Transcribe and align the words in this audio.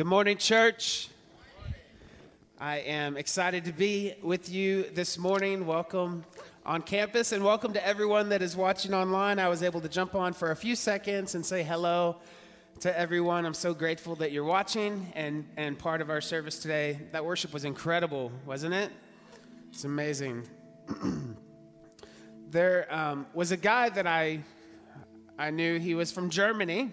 Good 0.00 0.06
morning, 0.06 0.38
church. 0.38 1.10
I 2.58 2.78
am 2.78 3.18
excited 3.18 3.66
to 3.66 3.72
be 3.72 4.14
with 4.22 4.48
you 4.48 4.84
this 4.94 5.18
morning. 5.18 5.66
Welcome 5.66 6.24
on 6.64 6.80
campus 6.80 7.32
and 7.32 7.44
welcome 7.44 7.74
to 7.74 7.86
everyone 7.86 8.30
that 8.30 8.40
is 8.40 8.56
watching 8.56 8.94
online. 8.94 9.38
I 9.38 9.50
was 9.50 9.62
able 9.62 9.82
to 9.82 9.90
jump 9.90 10.14
on 10.14 10.32
for 10.32 10.52
a 10.52 10.56
few 10.56 10.74
seconds 10.74 11.34
and 11.34 11.44
say 11.44 11.62
hello 11.62 12.16
to 12.78 12.98
everyone. 12.98 13.44
I'm 13.44 13.52
so 13.52 13.74
grateful 13.74 14.14
that 14.16 14.32
you're 14.32 14.42
watching 14.42 15.12
and, 15.14 15.46
and 15.58 15.78
part 15.78 16.00
of 16.00 16.08
our 16.08 16.22
service 16.22 16.58
today. 16.60 16.98
That 17.12 17.22
worship 17.22 17.52
was 17.52 17.66
incredible, 17.66 18.32
wasn't 18.46 18.72
it? 18.72 18.90
It's 19.70 19.84
amazing. 19.84 20.48
there 22.48 22.86
um, 22.88 23.26
was 23.34 23.52
a 23.52 23.58
guy 23.58 23.90
that 23.90 24.06
I, 24.06 24.40
I 25.38 25.50
knew, 25.50 25.78
he 25.78 25.94
was 25.94 26.10
from 26.10 26.30
Germany 26.30 26.90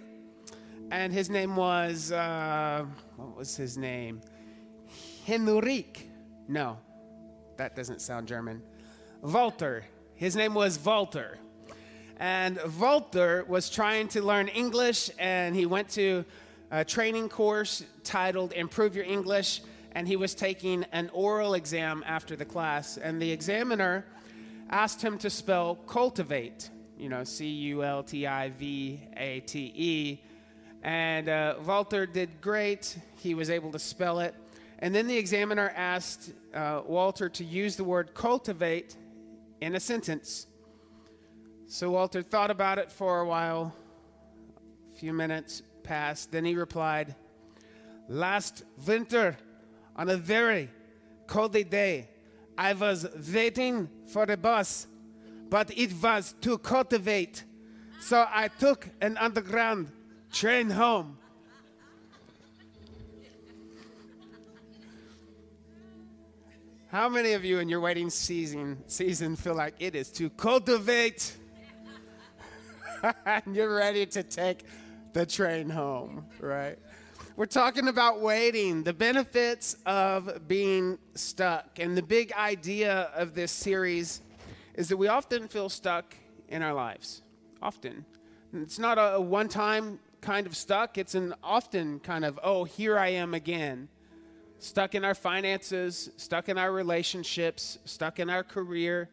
and 0.91 1.11
his 1.11 1.29
name 1.29 1.55
was 1.55 2.11
uh, 2.11 2.85
what 3.15 3.35
was 3.35 3.55
his 3.55 3.77
name? 3.77 4.21
Henrik. 5.25 6.09
No, 6.47 6.77
that 7.57 7.75
doesn't 7.75 8.01
sound 8.01 8.27
German. 8.27 8.61
Walter. 9.21 9.83
His 10.15 10.35
name 10.35 10.53
was 10.53 10.83
Walter. 10.83 11.37
And 12.19 12.59
Walter 12.79 13.45
was 13.47 13.69
trying 13.69 14.07
to 14.09 14.23
learn 14.23 14.47
English, 14.47 15.11
and 15.19 15.55
he 15.55 15.65
went 15.65 15.89
to 15.89 16.25
a 16.71 16.83
training 16.83 17.29
course 17.29 17.83
titled 18.03 18.53
Improve 18.53 18.95
Your 18.95 19.05
English, 19.05 19.61
and 19.91 20.07
he 20.07 20.15
was 20.15 20.33
taking 20.33 20.85
an 20.91 21.09
oral 21.13 21.53
exam 21.53 22.03
after 22.07 22.35
the 22.35 22.45
class. 22.45 22.97
And 22.97 23.21
the 23.21 23.31
examiner 23.31 24.05
asked 24.69 25.01
him 25.01 25.17
to 25.19 25.29
spell 25.29 25.75
cultivate, 25.87 26.69
you 26.97 27.09
know, 27.09 27.23
C 27.23 27.47
U 27.47 27.83
L 27.83 28.01
T 28.01 28.25
I 28.25 28.49
V 28.49 28.99
A 29.15 29.41
T 29.41 29.71
E 29.75 30.21
and 30.83 31.29
uh, 31.29 31.55
Walter 31.65 32.05
did 32.05 32.41
great. 32.41 32.97
He 33.17 33.33
was 33.33 33.49
able 33.49 33.71
to 33.71 33.79
spell 33.79 34.19
it. 34.19 34.35
And 34.79 34.93
then 34.93 35.07
the 35.07 35.17
examiner 35.17 35.73
asked 35.75 36.33
uh, 36.53 36.81
Walter 36.85 37.29
to 37.29 37.43
use 37.43 37.75
the 37.75 37.83
word 37.83 38.13
cultivate 38.13 38.95
in 39.59 39.75
a 39.75 39.79
sentence. 39.79 40.47
So 41.65 41.89
Walter 41.91 42.21
thought 42.21 42.51
about 42.51 42.77
it 42.77 42.91
for 42.91 43.21
a 43.21 43.25
while. 43.25 43.73
A 44.93 44.99
few 44.99 45.13
minutes 45.13 45.63
passed. 45.83 46.31
Then 46.31 46.45
he 46.45 46.55
replied, 46.55 47.15
Last 48.07 48.63
winter, 48.85 49.37
on 49.95 50.09
a 50.09 50.15
very 50.15 50.69
cold 51.25 51.51
day, 51.51 52.07
I 52.57 52.73
was 52.73 53.05
waiting 53.33 53.89
for 54.07 54.25
the 54.25 54.37
bus, 54.37 54.87
but 55.49 55.75
it 55.77 55.91
was 56.01 56.35
to 56.41 56.57
cultivate. 56.57 57.43
So 57.99 58.25
I 58.31 58.47
took 58.47 58.89
an 59.01 59.17
underground 59.17 59.91
train 60.37 60.69
home. 60.69 61.17
How 66.89 67.09
many 67.09 67.33
of 67.33 67.43
you 67.43 67.57
in 67.57 67.67
your 67.67 67.79
wedding 67.79 68.11
season 68.11 68.77
season 68.85 69.35
feel 69.35 69.55
like 69.55 69.73
it 69.79 69.95
is 69.95 70.11
to 70.11 70.29
cultivate 70.29 71.35
and 73.25 73.55
you're 73.55 73.75
ready 73.75 74.05
to 74.05 74.21
take 74.21 74.65
the 75.13 75.25
train 75.25 75.71
home, 75.71 76.27
right? 76.39 76.77
We're 77.35 77.47
talking 77.47 77.87
about 77.87 78.21
waiting, 78.21 78.83
the 78.83 78.93
benefits 78.93 79.75
of 79.87 80.47
being 80.47 80.99
stuck. 81.15 81.79
And 81.79 81.97
the 81.97 82.03
big 82.03 82.31
idea 82.33 83.09
of 83.15 83.33
this 83.33 83.51
series 83.51 84.21
is 84.75 84.87
that 84.89 84.97
we 84.97 85.07
often 85.07 85.47
feel 85.47 85.69
stuck 85.69 86.15
in 86.47 86.61
our 86.61 86.75
lives. 86.75 87.23
Often. 87.59 88.05
It's 88.53 88.77
not 88.77 88.97
a 88.99 89.19
one 89.19 89.49
time 89.49 89.99
kind 90.21 90.47
of 90.47 90.55
stuck. 90.55 90.97
It's 90.97 91.15
an 91.15 91.33
often 91.43 91.99
kind 91.99 92.25
of, 92.25 92.39
oh, 92.43 92.63
here 92.63 92.97
I 92.97 93.09
am 93.09 93.33
again. 93.33 93.89
Stuck 94.59 94.95
in 94.95 95.05
our 95.05 95.13
finances, 95.13 96.09
stuck 96.17 96.49
in 96.49 96.57
our 96.57 96.71
relationships, 96.71 97.77
stuck 97.85 98.19
in 98.19 98.29
our 98.29 98.43
career. 98.43 99.09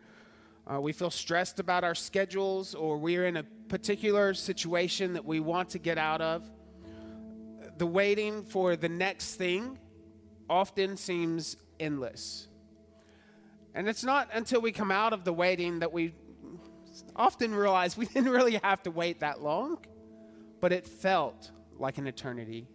Uh, 0.67 0.81
we 0.81 0.93
feel 0.93 1.11
stressed 1.11 1.61
about 1.61 1.85
our 1.85 1.95
schedules, 1.95 2.75
or 2.75 2.97
we're 2.97 3.27
in 3.27 3.37
a 3.37 3.43
particular 3.69 4.33
situation 4.33 5.13
that 5.13 5.25
we 5.25 5.41
want 5.41 5.69
to 5.71 5.79
get 5.79 5.99
out 5.99 6.23
of. 6.23 6.43
The 7.77 7.87
waiting 7.87 8.43
for 8.45 8.77
the 8.77 8.89
next 8.89 9.35
thing 9.35 9.79
often 10.49 10.97
seems 10.97 11.57
endless. 11.79 12.49
And 13.75 13.89
it's 13.89 14.05
not 14.05 14.29
until 14.33 14.63
we 14.63 14.73
come 14.73 14.91
out 14.91 15.13
of 15.13 15.25
the 15.25 15.33
waiting 15.33 15.81
that 15.81 15.93
we 15.93 16.15
often 17.15 17.55
realize 17.55 17.97
we 17.97 18.07
didn't 18.15 18.31
really 18.31 18.59
have 18.63 18.83
to 18.85 18.91
wait 18.91 19.21
that 19.21 19.43
long 19.43 19.79
but 20.65 20.73
it 20.73 20.87
felt 20.87 21.51
like 21.79 21.99
an 21.99 22.07
eternity. 22.07 22.67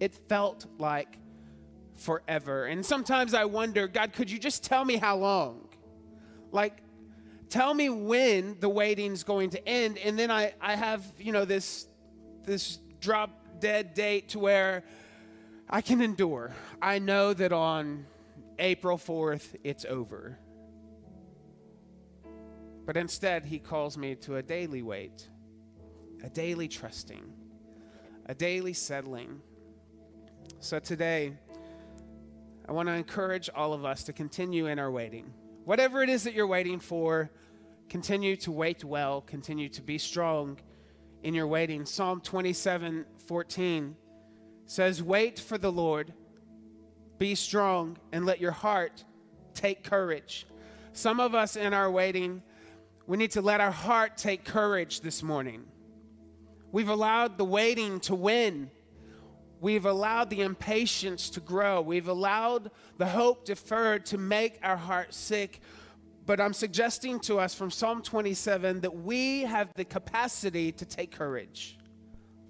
It 0.00 0.12
felt 0.28 0.66
like 0.78 1.16
forever. 1.94 2.64
And 2.64 2.84
sometimes 2.84 3.34
I 3.34 3.44
wonder, 3.44 3.86
God, 3.86 4.12
could 4.12 4.28
you 4.28 4.36
just 4.36 4.64
tell 4.64 4.84
me 4.84 4.96
how 4.96 5.16
long? 5.16 5.68
Like, 6.50 6.78
tell 7.50 7.72
me 7.72 7.88
when 7.88 8.56
the 8.58 8.68
waiting's 8.68 9.22
going 9.22 9.50
to 9.50 9.68
end. 9.68 9.98
And 9.98 10.18
then 10.18 10.32
I, 10.32 10.54
I 10.60 10.74
have, 10.74 11.04
you 11.20 11.30
know, 11.30 11.44
this, 11.44 11.86
this 12.42 12.80
drop 13.00 13.30
dead 13.60 13.94
date 13.94 14.30
to 14.30 14.40
where 14.40 14.82
I 15.70 15.82
can 15.82 16.02
endure. 16.02 16.52
I 16.82 16.98
know 16.98 17.32
that 17.32 17.52
on 17.52 18.06
April 18.58 18.98
4th, 18.98 19.54
it's 19.62 19.84
over. 19.84 20.36
But 22.84 22.96
instead, 22.96 23.44
he 23.44 23.60
calls 23.60 23.96
me 23.96 24.16
to 24.16 24.34
a 24.34 24.42
daily 24.42 24.82
wait 24.82 25.28
a 26.24 26.28
daily 26.28 26.68
trusting, 26.68 27.22
a 28.26 28.34
daily 28.34 28.72
settling. 28.72 29.40
So 30.60 30.78
today, 30.78 31.32
I 32.68 32.72
want 32.72 32.88
to 32.88 32.92
encourage 32.92 33.48
all 33.54 33.72
of 33.72 33.84
us 33.84 34.04
to 34.04 34.12
continue 34.12 34.66
in 34.66 34.78
our 34.78 34.90
waiting. 34.90 35.32
Whatever 35.64 36.02
it 36.02 36.08
is 36.08 36.24
that 36.24 36.34
you're 36.34 36.46
waiting 36.46 36.80
for, 36.80 37.30
continue 37.88 38.36
to 38.36 38.52
wait 38.52 38.84
well, 38.84 39.20
continue 39.20 39.68
to 39.70 39.82
be 39.82 39.98
strong 39.98 40.58
in 41.22 41.34
your 41.34 41.46
waiting. 41.46 41.84
Psalm 41.84 42.20
27 42.20 43.04
14 43.26 43.96
says, 44.66 45.02
Wait 45.02 45.38
for 45.38 45.58
the 45.58 45.72
Lord, 45.72 46.12
be 47.18 47.34
strong, 47.34 47.98
and 48.12 48.26
let 48.26 48.40
your 48.40 48.52
heart 48.52 49.04
take 49.54 49.82
courage. 49.84 50.46
Some 50.92 51.20
of 51.20 51.34
us 51.34 51.56
in 51.56 51.72
our 51.72 51.90
waiting, 51.90 52.42
we 53.06 53.16
need 53.16 53.30
to 53.32 53.40
let 53.40 53.60
our 53.60 53.70
heart 53.70 54.16
take 54.16 54.44
courage 54.44 55.00
this 55.00 55.22
morning. 55.22 55.64
We've 56.70 56.88
allowed 56.88 57.38
the 57.38 57.44
waiting 57.44 58.00
to 58.00 58.14
win. 58.14 58.70
We've 59.60 59.86
allowed 59.86 60.30
the 60.30 60.42
impatience 60.42 61.30
to 61.30 61.40
grow. 61.40 61.80
We've 61.80 62.08
allowed 62.08 62.70
the 62.96 63.06
hope 63.06 63.44
deferred 63.44 64.06
to 64.06 64.18
make 64.18 64.58
our 64.62 64.76
heart 64.76 65.14
sick. 65.14 65.60
But 66.26 66.40
I'm 66.40 66.52
suggesting 66.52 67.20
to 67.20 67.38
us 67.38 67.54
from 67.54 67.70
Psalm 67.70 68.02
27 68.02 68.82
that 68.82 68.94
we 68.94 69.42
have 69.42 69.72
the 69.74 69.84
capacity 69.84 70.70
to 70.72 70.84
take 70.84 71.10
courage. 71.10 71.78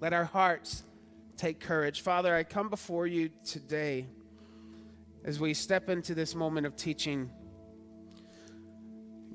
Let 0.01 0.13
our 0.13 0.25
hearts 0.25 0.83
take 1.37 1.61
courage. 1.61 2.01
Father, 2.01 2.35
I 2.35 2.43
come 2.43 2.69
before 2.69 3.07
you 3.07 3.29
today 3.45 4.05
as 5.23 5.39
we 5.39 5.53
step 5.53 5.89
into 5.89 6.13
this 6.13 6.35
moment 6.35 6.67
of 6.67 6.75
teaching. 6.75 7.29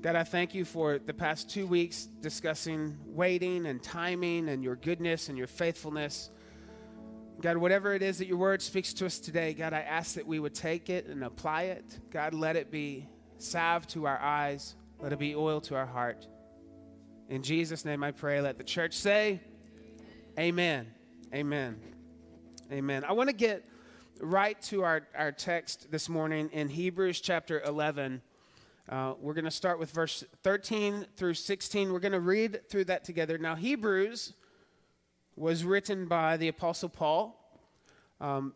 God, 0.05 0.15
I 0.15 0.23
thank 0.23 0.53
you 0.53 0.65
for 0.65 0.99
the 0.99 1.15
past 1.15 1.49
two 1.49 1.65
weeks 1.65 2.05
discussing 2.21 2.95
waiting 3.07 3.65
and 3.65 3.81
timing 3.81 4.49
and 4.49 4.63
your 4.63 4.75
goodness 4.75 5.29
and 5.29 5.35
your 5.35 5.47
faithfulness. 5.47 6.29
God, 7.41 7.57
whatever 7.57 7.91
it 7.91 8.03
is 8.03 8.19
that 8.19 8.27
your 8.27 8.37
word 8.37 8.61
speaks 8.61 8.93
to 8.93 9.07
us 9.07 9.17
today, 9.17 9.55
God, 9.55 9.73
I 9.73 9.79
ask 9.79 10.13
that 10.13 10.27
we 10.27 10.39
would 10.39 10.53
take 10.53 10.91
it 10.91 11.07
and 11.07 11.23
apply 11.23 11.63
it. 11.63 12.01
God, 12.11 12.35
let 12.35 12.55
it 12.55 12.69
be 12.69 13.09
salve 13.39 13.87
to 13.87 14.05
our 14.05 14.19
eyes, 14.19 14.75
let 14.99 15.11
it 15.11 15.17
be 15.17 15.33
oil 15.33 15.59
to 15.61 15.75
our 15.75 15.87
heart. 15.87 16.27
In 17.27 17.41
Jesus' 17.41 17.83
name 17.83 18.03
I 18.03 18.11
pray. 18.11 18.39
Let 18.41 18.59
the 18.59 18.63
church 18.63 18.93
say, 18.93 19.41
Amen. 20.37 20.85
Amen. 21.33 21.81
Amen. 22.71 23.03
I 23.05 23.13
want 23.13 23.29
to 23.29 23.35
get 23.35 23.67
right 24.19 24.61
to 24.65 24.83
our, 24.83 25.07
our 25.17 25.31
text 25.31 25.89
this 25.89 26.09
morning 26.09 26.51
in 26.53 26.69
Hebrews 26.69 27.21
chapter 27.21 27.59
11. 27.61 28.21
Uh, 28.87 29.15
we're 29.19 29.33
going 29.33 29.45
to 29.45 29.51
start 29.51 29.79
with 29.79 29.89
verse 29.89 30.23
13 30.43 31.07
through 31.17 31.33
16. 31.33 31.91
We're 31.91 31.99
going 31.99 32.11
to 32.11 32.19
read 32.19 32.69
through 32.69 32.85
that 32.85 33.03
together. 33.03 33.39
Now, 33.39 33.55
Hebrews 33.55 34.33
was 35.35 35.63
written 35.63 36.05
by 36.05 36.37
the 36.37 36.49
Apostle 36.49 36.89
Paul. 36.89 37.35
Um, 38.21 38.53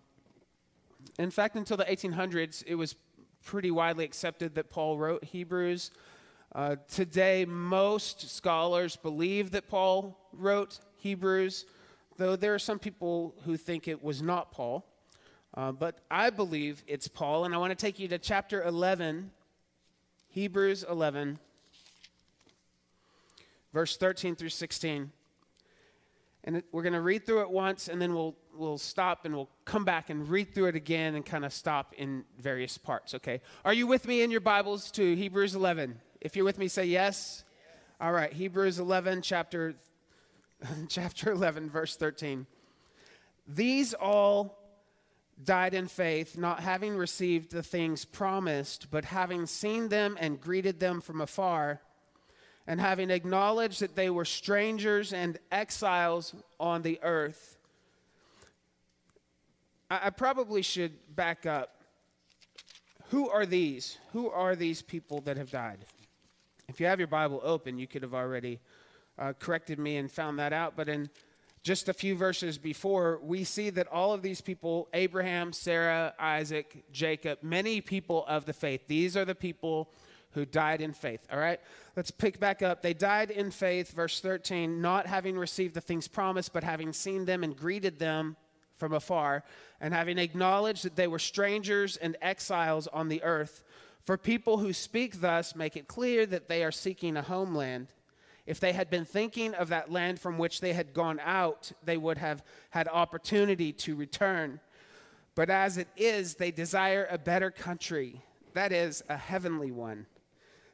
in 1.17 1.31
fact, 1.31 1.55
until 1.55 1.77
the 1.77 1.85
1800s, 1.85 2.63
it 2.67 2.75
was 2.75 2.95
pretty 3.43 3.71
widely 3.71 4.05
accepted 4.05 4.53
that 4.53 4.69
Paul 4.69 4.99
wrote 4.99 5.23
Hebrews. 5.23 5.89
Uh, 6.53 6.75
today, 6.87 7.43
most 7.45 8.29
scholars 8.29 8.95
believe 8.95 9.49
that 9.51 9.67
Paul 9.67 10.15
wrote 10.31 10.79
Hebrews, 10.97 11.65
though 12.17 12.35
there 12.35 12.53
are 12.53 12.59
some 12.59 12.77
people 12.77 13.33
who 13.45 13.57
think 13.57 13.87
it 13.87 14.03
was 14.03 14.21
not 14.21 14.51
Paul. 14.51 14.85
Uh, 15.55 15.71
but 15.71 16.01
I 16.11 16.29
believe 16.29 16.83
it's 16.85 17.07
Paul, 17.07 17.45
and 17.45 17.55
I 17.55 17.57
want 17.57 17.71
to 17.71 17.75
take 17.75 17.97
you 17.97 18.07
to 18.09 18.19
chapter 18.19 18.61
11 18.61 19.31
Hebrews 20.29 20.85
11, 20.87 21.39
verse 23.73 23.97
13 23.97 24.35
through 24.35 24.49
16. 24.49 25.11
And 26.43 26.63
we're 26.71 26.83
going 26.83 26.93
to 26.93 27.01
read 27.01 27.25
through 27.25 27.41
it 27.41 27.49
once, 27.49 27.87
and 27.87 28.01
then 28.01 28.13
we'll 28.13 28.35
we'll 28.55 28.77
stop 28.77 29.25
and 29.25 29.33
we'll 29.33 29.49
come 29.65 29.85
back 29.85 30.09
and 30.09 30.27
read 30.27 30.53
through 30.53 30.67
it 30.67 30.75
again 30.75 31.15
and 31.15 31.25
kind 31.25 31.45
of 31.45 31.53
stop 31.53 31.93
in 31.97 32.25
various 32.37 32.77
parts, 32.77 33.15
okay? 33.15 33.41
Are 33.63 33.73
you 33.73 33.87
with 33.87 34.05
me 34.05 34.21
in 34.21 34.31
your 34.31 34.41
Bibles 34.41 34.91
to 34.91 35.15
Hebrews 35.15 35.55
11? 35.55 35.99
If 36.21 36.35
you're 36.35 36.45
with 36.45 36.59
me, 36.59 36.67
say 36.67 36.85
yes. 36.85 37.43
All 38.01 38.11
right, 38.11 38.31
Hebrews 38.31 38.79
11, 38.79 39.21
chapter, 39.21 39.75
chapter 40.89 41.31
11, 41.31 41.69
verse 41.69 41.95
13. 41.95 42.45
These 43.47 43.93
all 43.93 44.58
died 45.43 45.73
in 45.73 45.87
faith, 45.87 46.37
not 46.37 46.59
having 46.59 46.97
received 46.97 47.51
the 47.51 47.63
things 47.63 48.05
promised, 48.05 48.87
but 48.91 49.05
having 49.05 49.45
seen 49.45 49.89
them 49.89 50.17
and 50.19 50.41
greeted 50.41 50.79
them 50.79 51.01
from 51.01 51.21
afar, 51.21 51.81
and 52.67 52.79
having 52.79 53.09
acknowledged 53.09 53.79
that 53.79 53.95
they 53.95 54.09
were 54.09 54.25
strangers 54.25 55.13
and 55.13 55.39
exiles 55.51 56.35
on 56.59 56.81
the 56.81 56.99
earth. 57.01 57.57
I, 59.89 60.07
I 60.07 60.09
probably 60.09 60.61
should 60.61 60.93
back 61.15 61.45
up. 61.45 61.75
Who 63.09 63.29
are 63.29 63.45
these? 63.45 63.97
Who 64.13 64.29
are 64.29 64.55
these 64.55 64.81
people 64.81 65.21
that 65.21 65.37
have 65.37 65.49
died? 65.49 65.79
If 66.67 66.79
you 66.79 66.85
have 66.85 66.99
your 66.99 67.07
Bible 67.07 67.41
open, 67.43 67.79
you 67.79 67.87
could 67.87 68.03
have 68.03 68.13
already 68.13 68.59
uh, 69.17 69.33
corrected 69.39 69.79
me 69.79 69.97
and 69.97 70.11
found 70.11 70.37
that 70.37 70.53
out. 70.53 70.75
But 70.75 70.89
in 70.89 71.09
just 71.61 71.89
a 71.89 71.93
few 71.93 72.15
verses 72.15 72.57
before, 72.57 73.19
we 73.21 73.43
see 73.43 73.69
that 73.71 73.87
all 73.87 74.13
of 74.13 74.21
these 74.21 74.41
people 74.41 74.87
Abraham, 74.93 75.51
Sarah, 75.53 76.13
Isaac, 76.17 76.85
Jacob, 76.91 77.39
many 77.41 77.81
people 77.81 78.25
of 78.27 78.45
the 78.45 78.53
faith, 78.53 78.81
these 78.87 79.17
are 79.17 79.25
the 79.25 79.35
people 79.35 79.91
who 80.31 80.45
died 80.45 80.81
in 80.81 80.93
faith. 80.93 81.21
All 81.31 81.39
right? 81.39 81.59
Let's 81.95 82.11
pick 82.11 82.39
back 82.39 82.61
up. 82.61 82.81
They 82.81 82.93
died 82.93 83.31
in 83.31 83.51
faith, 83.51 83.91
verse 83.91 84.19
13, 84.21 84.81
not 84.81 85.07
having 85.07 85.37
received 85.37 85.73
the 85.73 85.81
things 85.81 86.07
promised, 86.07 86.53
but 86.53 86.63
having 86.63 86.93
seen 86.93 87.25
them 87.25 87.43
and 87.43 87.55
greeted 87.55 87.99
them 87.99 88.37
from 88.77 88.93
afar, 88.93 89.43
and 89.81 89.93
having 89.93 90.17
acknowledged 90.17 90.85
that 90.85 90.95
they 90.95 91.07
were 91.07 91.19
strangers 91.19 91.97
and 91.97 92.15
exiles 92.21 92.87
on 92.87 93.09
the 93.09 93.21
earth. 93.23 93.63
For 94.05 94.17
people 94.17 94.59
who 94.59 94.71
speak 94.71 95.19
thus 95.19 95.55
make 95.55 95.75
it 95.75 95.87
clear 95.87 96.25
that 96.25 96.47
they 96.47 96.63
are 96.63 96.71
seeking 96.71 97.17
a 97.17 97.21
homeland. 97.21 97.87
If 98.49 98.59
they 98.59 98.73
had 98.73 98.89
been 98.89 99.05
thinking 99.05 99.53
of 99.53 99.69
that 99.69 99.91
land 99.91 100.19
from 100.19 100.39
which 100.39 100.59
they 100.59 100.73
had 100.73 100.91
gone 100.91 101.21
out, 101.23 101.71
they 101.83 101.97
would 101.97 102.17
have 102.17 102.43
had 102.71 102.87
opportunity 102.87 103.71
to 103.73 103.95
return. 103.95 104.59
But 105.35 105.51
as 105.51 105.77
it 105.77 105.87
is, 105.95 106.33
they 106.33 106.49
desire 106.49 107.07
a 107.11 107.19
better 107.19 107.51
country, 107.51 108.23
that 108.55 108.71
is, 108.71 109.03
a 109.07 109.17
heavenly 109.17 109.69
one. 109.69 110.07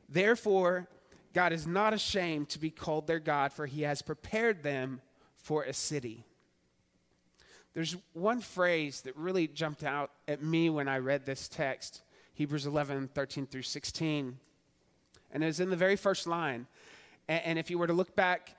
Therefore, 0.07 0.88
God 1.33 1.51
is 1.51 1.68
not 1.68 1.94
ashamed 1.94 2.48
to 2.51 2.60
be 2.60 2.69
called 2.69 3.07
their 3.07 3.19
God, 3.19 3.51
for 3.51 3.66
he 3.66 3.81
has 3.81 4.01
prepared 4.01 4.63
them 4.63 5.01
for 5.36 5.63
a 5.63 5.74
city. 5.74 6.24
There's 7.74 7.98
one 8.13 8.39
phrase 8.39 9.01
that 9.01 9.18
really 9.18 9.50
jumped 9.50 9.83
out 9.83 10.12
at 10.30 10.42
me 10.42 10.69
when 10.69 10.88
I 10.88 11.00
read 11.00 11.25
this 11.25 11.50
text. 11.50 12.04
Hebrews 12.36 12.68
11, 12.68 13.10
13 13.13 13.48
through 13.48 13.63
16. 13.63 14.39
And 15.33 15.44
it 15.44 15.48
was 15.48 15.60
in 15.60 15.69
the 15.69 15.75
very 15.75 15.98
first 15.98 16.25
line. 16.25 16.68
And, 17.27 17.57
if 17.57 17.69
you 17.69 17.77
were 17.77 17.88
to 17.88 17.94
look 17.94 18.16
back 18.16 18.56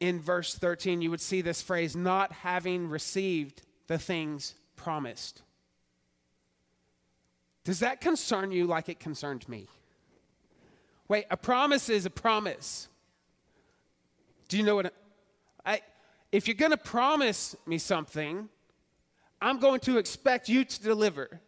in 0.00 0.20
verse 0.20 0.54
13, 0.54 1.02
you 1.02 1.10
would 1.10 1.20
see 1.20 1.40
this 1.40 1.62
phrase, 1.62 1.94
not 1.94 2.32
having 2.32 2.88
received 2.88 3.62
the 3.86 3.98
things 3.98 4.54
promised. 4.76 5.42
Does 7.64 7.80
that 7.80 8.00
concern 8.00 8.50
you 8.50 8.66
like 8.66 8.88
it 8.88 8.98
concerned 8.98 9.48
me? 9.48 9.66
Wait, 11.06 11.26
a 11.30 11.36
promise 11.36 11.88
is 11.88 12.06
a 12.06 12.10
promise. 12.10 12.88
Do 14.48 14.56
you 14.56 14.62
know 14.62 14.76
what? 14.76 14.92
I, 15.64 15.80
if 16.32 16.48
you're 16.48 16.54
going 16.54 16.70
to 16.70 16.76
promise 16.76 17.54
me 17.66 17.78
something, 17.78 18.48
I'm 19.40 19.58
going 19.58 19.80
to 19.80 19.98
expect 19.98 20.48
you 20.48 20.64
to 20.64 20.82
deliver. 20.82 21.40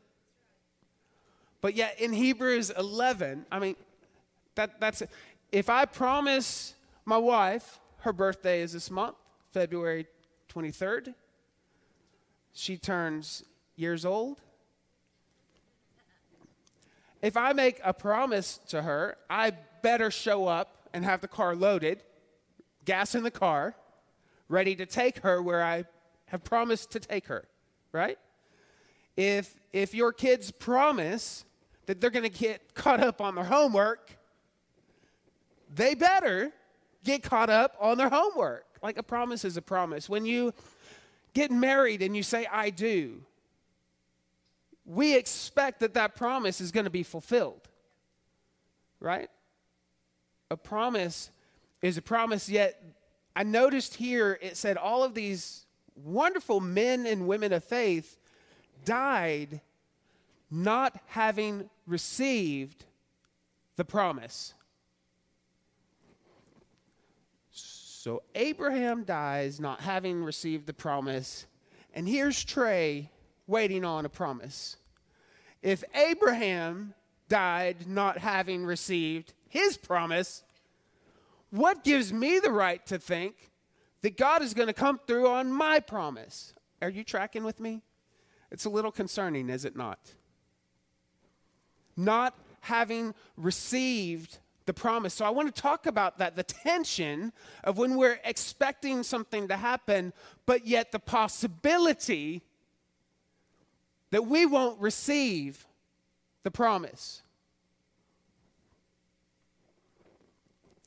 But 1.61 1.75
yet 1.75 2.01
in 2.01 2.13
Hebrews 2.13 2.71
11, 2.71 3.47
I 3.51 3.59
mean, 3.59 3.77
that, 4.55 4.81
that's. 4.81 5.03
If 5.53 5.69
I 5.69 5.85
promise 5.85 6.75
my 7.05 7.17
wife, 7.17 7.81
her 7.99 8.13
birthday 8.13 8.63
is 8.63 8.73
this 8.73 8.91
month, 8.91 9.17
February 9.53 10.07
23rd, 10.53 11.15
she 12.53 12.77
turns 12.77 13.43
years 13.75 14.05
old. 14.05 14.41
If 17.21 17.37
I 17.37 17.53
make 17.53 17.81
a 17.85 17.93
promise 17.93 18.59
to 18.69 18.83
her, 18.83 19.17
I 19.29 19.53
better 19.83 20.11
show 20.11 20.47
up 20.47 20.89
and 20.95 21.05
have 21.05 21.21
the 21.21 21.29
car 21.29 21.55
loaded, 21.55 22.03
gas 22.85 23.15
in 23.15 23.25
the 23.25 23.31
car, 23.31 23.75
ready 24.49 24.77
to 24.77 24.87
take 24.87 25.19
her 25.19 25.43
where 25.43 25.63
I 25.63 25.85
have 26.27 26.45
promised 26.45 26.93
to 26.93 27.01
take 27.01 27.27
her, 27.27 27.45
right? 27.93 28.19
If, 29.17 29.59
if 29.73 29.95
your 29.95 30.13
kids 30.13 30.51
promise 30.53 31.45
that 31.87 32.01
they're 32.01 32.11
going 32.11 32.31
to 32.31 32.39
get 32.39 32.75
caught 32.75 33.01
up 33.01 33.21
on 33.21 33.35
their 33.35 33.45
homework, 33.45 34.17
they 35.73 35.95
better 35.95 36.53
get 37.05 37.23
caught 37.23 37.51
up 37.51 37.77
on 37.81 37.97
their 37.97 38.09
homework. 38.09 38.67
Like 38.83 38.99
a 38.99 39.03
promise 39.03 39.45
is 39.45 39.57
a 39.57 39.63
promise. 39.63 40.09
When 40.09 40.27
you 40.27 40.53
get 41.35 41.51
married 41.51 42.03
and 42.03 42.17
you 42.17 42.23
say, 42.23 42.47
I 42.51 42.71
do, 42.71 43.23
we 44.85 45.17
expect 45.17 45.81
that 45.81 45.95
that 45.95 46.17
promise 46.17 46.61
is 46.61 46.73
going 46.73 46.85
to 46.85 46.91
be 46.91 47.03
fulfilled. 47.03 47.69
Right? 48.99 49.29
A 50.51 50.57
promise 50.57 51.31
is 51.81 51.97
a 51.97 52.03
promise, 52.03 52.49
yet 52.49 52.83
I 53.37 53.45
noticed 53.45 53.95
here 53.95 54.39
it 54.43 54.57
said 54.57 54.77
all 54.77 55.05
of 55.05 55.15
these 55.15 55.65
wonderful 55.95 56.61
men 56.61 57.07
and 57.07 57.27
women 57.27 57.53
of 57.53 57.65
faith 57.65 58.19
died 58.85 59.61
not 60.51 60.99
having 61.07 61.71
received 61.87 62.85
the 63.77 63.85
promise. 63.85 64.55
So 68.03 68.23
Abraham 68.35 69.05
dies 69.05 69.61
not 69.61 69.83
having 69.83 70.25
received 70.25 70.65
the 70.65 70.73
promise, 70.73 71.45
and 71.93 72.09
here's 72.09 72.43
Trey 72.43 73.11
waiting 73.47 73.85
on 73.85 74.07
a 74.07 74.09
promise. 74.09 74.79
If 75.61 75.85
Abraham 75.95 76.95
died 77.29 77.87
not 77.87 78.17
having 78.17 78.65
received 78.65 79.35
his 79.51 79.77
promise, 79.77 80.43
what 81.51 81.85
gives 81.85 82.11
me 82.11 82.39
the 82.39 82.51
right 82.51 82.87
to 82.87 82.99
think 82.99 83.51
that 84.01 84.17
God 84.17 84.41
is 84.41 84.55
going 84.55 84.69
to 84.69 84.73
come 84.73 84.99
through 85.07 85.29
on 85.29 85.53
my 85.53 85.79
promise? 85.79 86.55
Are 86.81 86.89
you 86.89 87.05
tracking 87.05 87.45
with 87.45 87.61
me? 87.61 87.83
It's 88.51 88.65
a 88.65 88.71
little 88.71 88.93
concerning, 88.93 89.51
is 89.51 89.67
it 89.67 89.77
not? 89.77 90.15
not 91.99 92.35
having 92.61 93.15
received 93.37 94.39
the 94.67 94.75
promise. 94.75 95.15
So 95.15 95.25
I 95.25 95.31
want 95.31 95.55
to 95.55 95.63
talk 95.63 95.87
about 95.87 96.19
that 96.19 96.37
the 96.37 96.43
tension 96.43 97.33
of 97.65 97.79
when 97.79 97.97
we're 97.97 98.21
expecting 98.25 99.03
something 99.03 99.49
to 99.49 99.57
happen, 99.57 100.13
but 100.47 100.67
yet 100.67 100.93
the 100.93 100.99
possibility 100.99 102.43
that 104.11 104.27
we 104.27 104.47
won't 104.47 104.81
receive 104.81 105.67
the 106.43 106.51
promise. 106.51 107.23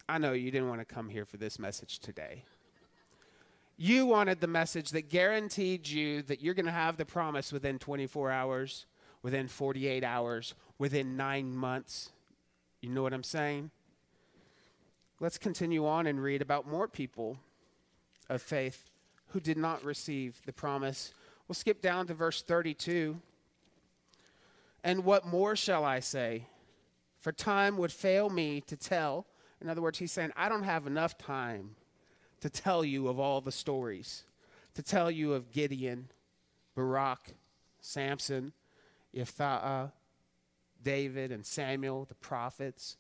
I 0.08 0.18
know 0.18 0.34
you 0.34 0.52
didn't 0.52 0.70
want 0.70 0.82
to 0.82 0.86
come 0.86 1.10
here 1.10 1.26
for 1.26 1.38
this 1.38 1.58
message 1.58 2.00
today. 2.00 2.44
You 3.78 4.06
wanted 4.06 4.42
the 4.42 4.48
message 4.48 4.92
that 4.92 5.10
guaranteed 5.10 5.88
you 5.88 6.22
that 6.24 6.42
you're 6.42 6.54
going 6.54 6.68
to 6.68 6.72
have 6.72 6.98
the 6.98 7.06
promise 7.06 7.52
within 7.52 7.80
24 7.80 8.30
hours, 8.30 8.86
within 9.24 9.48
48 9.48 10.04
hours, 10.04 10.54
within 10.78 11.18
nine 11.18 11.56
months. 11.56 12.12
You 12.84 12.90
know 12.90 13.02
what 13.02 13.14
I'm 13.14 13.24
saying? 13.24 13.72
Let's 15.22 15.38
continue 15.38 15.88
on 15.88 16.06
and 16.06 16.22
read 16.22 16.42
about 16.42 16.68
more 16.68 16.90
people 16.90 17.38
of 18.30 18.42
faith 18.42 18.90
who 19.30 19.40
did 19.40 19.58
not 19.58 19.86
receive 19.86 20.42
the 20.46 20.52
promise. 20.52 21.14
We'll 21.48 21.56
skip 21.56 21.82
down 21.82 22.08
to 22.08 22.14
verse 22.14 22.42
32. 22.42 23.22
And 24.84 25.06
what 25.06 25.26
more 25.26 25.56
shall 25.56 25.86
I 25.86 26.02
say? 26.02 26.48
For 27.22 27.32
time 27.32 27.78
would 27.78 27.94
fail 27.94 28.30
me 28.30 28.60
to 28.68 28.76
tell. 28.76 29.28
In 29.62 29.70
other 29.70 29.82
words, 29.82 30.00
he's 30.00 30.12
saying, 30.12 30.34
I 30.36 30.50
don't 30.50 30.64
have 30.64 30.86
enough 30.86 31.18
time 31.18 31.78
to 32.42 32.50
tell 32.50 32.84
you 32.84 33.08
of 33.08 33.18
all 33.18 33.40
the 33.40 33.54
stories, 33.54 34.24
to 34.74 34.84
tell 34.84 35.10
you 35.10 35.32
of 35.32 35.54
Gideon, 35.54 36.10
Barak, 36.76 37.34
Samson, 37.80 38.52
Jephthah, 39.16 39.94
David 40.84 41.32
and 41.32 41.46
Samuel, 41.46 42.06
the 42.06 42.16
prophets, 42.16 42.98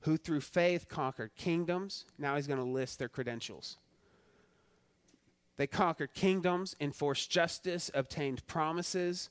who 0.00 0.16
through 0.16 0.40
faith 0.40 0.88
conquered 0.88 1.34
kingdoms. 1.36 2.04
Now 2.18 2.36
he's 2.36 2.46
going 2.46 2.60
to 2.60 2.64
list 2.64 2.98
their 2.98 3.08
credentials. 3.08 3.76
They 5.56 5.66
conquered 5.66 6.14
kingdoms, 6.14 6.76
enforced 6.80 7.30
justice, 7.30 7.90
obtained 7.94 8.46
promises, 8.46 9.30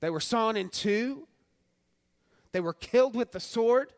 they 0.00 0.10
were 0.10 0.20
sawn 0.20 0.56
in 0.56 0.68
two. 0.68 1.26
They 2.52 2.60
were 2.60 2.72
killed 2.72 3.14
with 3.14 3.32
the 3.32 3.40
sword. 3.40 3.92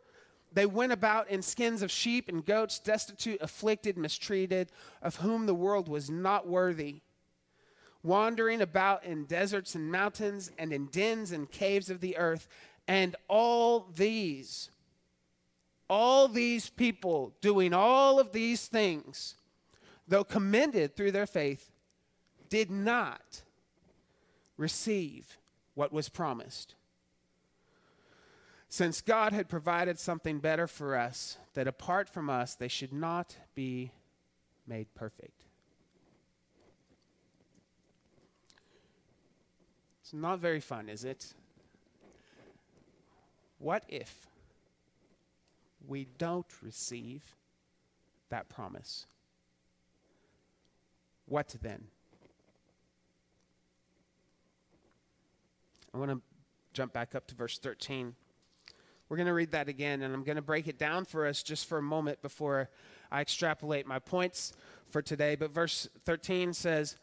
They 0.52 0.66
went 0.66 0.92
about 0.92 1.30
in 1.30 1.42
skins 1.42 1.83
of 1.83 1.90
sheep 1.90 2.28
and 2.28 2.45
goats, 2.45 2.78
destitute, 2.78 3.40
afflicted, 3.40 3.97
mistreated, 3.97 4.73
of 5.00 5.16
whom 5.16 5.47
the 5.47 5.54
world 5.54 5.88
was 5.88 6.11
not 6.11 6.49
worthy, 6.49 7.02
wandering 8.02 8.61
about 8.61 9.04
in 9.04 9.26
deserts 9.26 9.75
and 9.75 9.92
mountains 9.92 10.50
and 10.59 10.73
in 10.73 10.87
dens 10.87 11.30
and 11.30 11.50
caves 11.50 11.88
of 11.88 12.00
the 12.00 12.16
earth. 12.16 12.49
And 12.88 13.14
all 13.28 13.87
these, 13.95 14.71
all 15.88 16.26
these 16.26 16.69
people 16.69 17.33
doing 17.40 17.73
all 17.73 18.19
of 18.19 18.33
these 18.33 18.66
things, 18.66 19.37
though 20.09 20.25
commended 20.25 20.97
through 20.97 21.12
their 21.12 21.26
faith, 21.26 21.71
did 22.49 22.73
not 22.73 23.42
receive 24.57 25.38
what 25.80 25.94
was 25.94 26.10
promised. 26.10 26.75
Since 28.68 29.00
God 29.00 29.32
had 29.32 29.49
provided 29.49 29.99
something 29.99 30.38
better 30.38 30.66
for 30.66 30.94
us, 30.94 31.38
that 31.54 31.66
apart 31.66 32.06
from 32.06 32.28
us 32.28 32.54
they 32.54 32.68
should 32.68 32.92
not 32.92 33.34
be 33.54 33.90
made 34.66 34.94
perfect. 34.94 35.46
It's 40.02 40.12
not 40.12 40.38
very 40.38 40.60
fun, 40.60 40.90
is 40.90 41.02
it? 41.02 41.32
What 43.58 43.84
if 43.88 44.26
we 45.88 46.08
don't 46.18 46.62
receive 46.62 47.22
that 48.28 48.50
promise? 48.50 49.06
What 51.25 51.56
then? 51.62 51.84
I 55.92 55.99
want 55.99 56.11
to 56.12 56.20
jump 56.73 56.92
back 56.92 57.14
up 57.14 57.26
to 57.28 57.35
verse 57.35 57.59
13. 57.59 58.14
We're 59.09 59.16
going 59.16 59.26
to 59.26 59.35
read 59.35 59.50
that 59.50 59.68
again, 59.68 60.02
and 60.02 60.14
I'm 60.14 60.23
going 60.23 60.37
to 60.37 60.42
break 60.42 60.68
it 60.68 60.78
down 60.78 61.04
for 61.04 61.26
us 61.26 61.42
just 61.42 61.66
for 61.66 61.78
a 61.78 61.82
moment 61.82 62.23
before 62.23 62.70
I 63.11 63.20
extrapolate 63.20 63.87
my 63.87 63.99
points 63.99 64.52
for 64.88 65.02
today. 65.02 65.35
But 65.35 65.50
verse 65.50 65.88
13 66.04 66.52
says, 66.52 66.97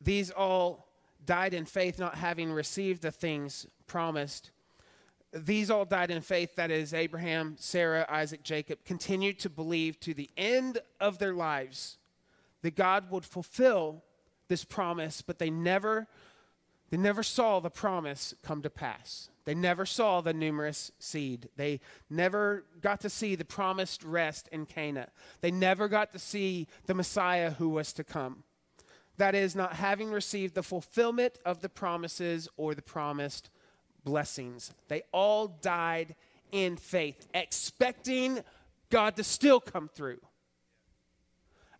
These 0.00 0.32
all 0.32 0.88
died 1.24 1.54
in 1.54 1.64
faith, 1.64 2.00
not 2.00 2.16
having 2.16 2.50
received 2.50 3.02
the 3.02 3.12
things 3.12 3.66
promised. 3.86 4.50
These 5.32 5.70
all 5.70 5.84
died 5.84 6.10
in 6.10 6.20
faith, 6.20 6.56
that 6.56 6.72
is, 6.72 6.92
Abraham, 6.92 7.54
Sarah, 7.60 8.06
Isaac, 8.08 8.42
Jacob, 8.42 8.84
continued 8.84 9.38
to 9.40 9.50
believe 9.50 10.00
to 10.00 10.14
the 10.14 10.30
end 10.36 10.78
of 11.00 11.18
their 11.18 11.32
lives 11.32 11.98
that 12.62 12.74
God 12.74 13.08
would 13.12 13.24
fulfill 13.24 14.02
this 14.48 14.64
promise, 14.64 15.22
but 15.22 15.38
they 15.38 15.50
never 15.50 16.08
they 16.90 16.96
never 16.96 17.22
saw 17.22 17.60
the 17.60 17.70
promise 17.70 18.34
come 18.42 18.62
to 18.62 18.70
pass. 18.70 19.28
They 19.44 19.54
never 19.54 19.86
saw 19.86 20.20
the 20.20 20.34
numerous 20.34 20.92
seed. 20.98 21.48
They 21.56 21.80
never 22.10 22.64
got 22.80 23.00
to 23.00 23.10
see 23.10 23.34
the 23.34 23.44
promised 23.44 24.04
rest 24.04 24.48
in 24.52 24.66
Canaan. 24.66 25.08
They 25.40 25.50
never 25.50 25.88
got 25.88 26.12
to 26.12 26.18
see 26.18 26.66
the 26.86 26.94
Messiah 26.94 27.50
who 27.50 27.68
was 27.68 27.92
to 27.94 28.04
come. 28.04 28.44
That 29.18 29.34
is, 29.34 29.56
not 29.56 29.74
having 29.74 30.10
received 30.10 30.54
the 30.54 30.62
fulfillment 30.62 31.38
of 31.44 31.60
the 31.60 31.68
promises 31.68 32.48
or 32.56 32.74
the 32.74 32.82
promised 32.82 33.50
blessings. 34.04 34.72
They 34.88 35.02
all 35.12 35.48
died 35.48 36.14
in 36.52 36.76
faith, 36.76 37.26
expecting 37.34 38.40
God 38.90 39.16
to 39.16 39.24
still 39.24 39.60
come 39.60 39.88
through. 39.88 40.20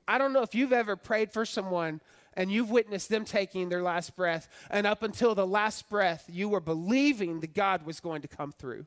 I 0.08 0.18
don't 0.18 0.32
know 0.32 0.42
if 0.42 0.54
you've 0.54 0.72
ever 0.72 0.96
prayed 0.96 1.32
for 1.32 1.44
someone 1.44 2.00
and 2.36 2.50
you've 2.50 2.70
witnessed 2.70 3.08
them 3.08 3.24
taking 3.24 3.68
their 3.68 3.82
last 3.82 4.14
breath, 4.14 4.48
and 4.70 4.86
up 4.86 5.02
until 5.02 5.34
the 5.34 5.46
last 5.46 5.88
breath, 5.88 6.24
you 6.30 6.48
were 6.48 6.60
believing 6.60 7.40
that 7.40 7.54
God 7.54 7.86
was 7.86 8.00
going 8.00 8.22
to 8.22 8.28
come 8.28 8.52
through. 8.52 8.86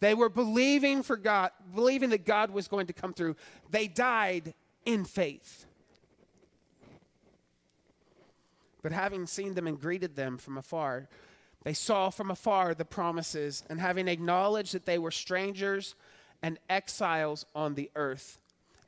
They 0.00 0.14
were 0.14 0.28
believing 0.28 1.02
for 1.02 1.16
God, 1.16 1.50
believing 1.74 2.10
that 2.10 2.24
God 2.24 2.50
was 2.50 2.66
going 2.68 2.86
to 2.86 2.92
come 2.92 3.12
through. 3.12 3.36
They 3.70 3.86
died 3.86 4.54
in 4.84 5.04
faith. 5.04 5.66
But 8.82 8.90
having 8.90 9.26
seen 9.26 9.54
them 9.54 9.68
and 9.68 9.80
greeted 9.80 10.16
them 10.16 10.38
from 10.38 10.58
afar, 10.58 11.08
they 11.62 11.72
saw 11.72 12.10
from 12.10 12.32
afar 12.32 12.74
the 12.74 12.84
promises, 12.84 13.62
and 13.70 13.80
having 13.80 14.08
acknowledged 14.08 14.74
that 14.74 14.86
they 14.86 14.98
were 14.98 15.12
strangers 15.12 15.94
and 16.42 16.58
exiles 16.68 17.46
on 17.54 17.74
the 17.74 17.88
earth, 17.94 18.40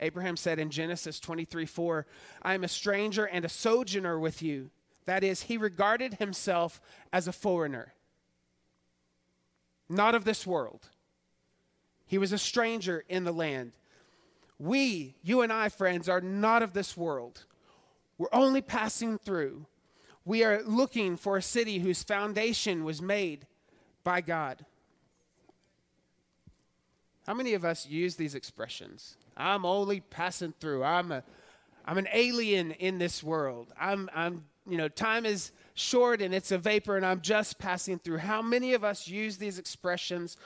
Abraham 0.04 0.36
said 0.36 0.58
in 0.58 0.70
Genesis 0.70 1.18
23 1.18 1.64
4, 1.64 2.06
I 2.42 2.54
am 2.54 2.62
a 2.62 2.68
stranger 2.68 3.24
and 3.24 3.44
a 3.44 3.48
sojourner 3.48 4.18
with 4.18 4.42
you. 4.42 4.70
That 5.06 5.24
is, 5.24 5.42
he 5.42 5.56
regarded 5.56 6.14
himself 6.14 6.80
as 7.12 7.26
a 7.26 7.32
foreigner, 7.32 7.94
not 9.88 10.14
of 10.14 10.24
this 10.24 10.46
world. 10.46 10.90
He 12.06 12.18
was 12.18 12.32
a 12.32 12.38
stranger 12.38 13.04
in 13.08 13.24
the 13.24 13.32
land. 13.32 13.72
We, 14.58 15.16
you 15.22 15.40
and 15.40 15.52
I, 15.52 15.68
friends, 15.68 16.08
are 16.08 16.20
not 16.20 16.62
of 16.62 16.74
this 16.74 16.96
world. 16.96 17.44
We're 18.18 18.28
only 18.32 18.60
passing 18.60 19.18
through. 19.18 19.66
We 20.24 20.44
are 20.44 20.62
looking 20.62 21.16
for 21.16 21.36
a 21.36 21.42
city 21.42 21.78
whose 21.78 22.02
foundation 22.02 22.84
was 22.84 23.02
made 23.02 23.46
by 24.04 24.20
God. 24.20 24.64
How 27.26 27.34
many 27.34 27.54
of 27.54 27.64
us 27.64 27.86
use 27.86 28.16
these 28.16 28.34
expressions? 28.34 29.16
I'm 29.36 29.64
only 29.64 30.00
passing 30.00 30.54
through. 30.60 30.84
I'm 30.84 31.12
a 31.12 31.22
I'm 31.86 31.98
an 31.98 32.08
alien 32.12 32.72
in 32.72 32.98
this 32.98 33.22
world. 33.22 33.72
I'm 33.78 34.08
I'm 34.14 34.44
you 34.66 34.78
know, 34.78 34.88
time 34.88 35.26
is 35.26 35.52
short 35.74 36.22
and 36.22 36.34
it's 36.34 36.50
a 36.50 36.58
vapor 36.58 36.96
and 36.96 37.04
I'm 37.04 37.20
just 37.20 37.58
passing 37.58 37.98
through. 37.98 38.18
How 38.18 38.40
many 38.40 38.72
of 38.74 38.84
us 38.84 39.08
use 39.08 39.36
these 39.36 39.58
expressions 39.58 40.36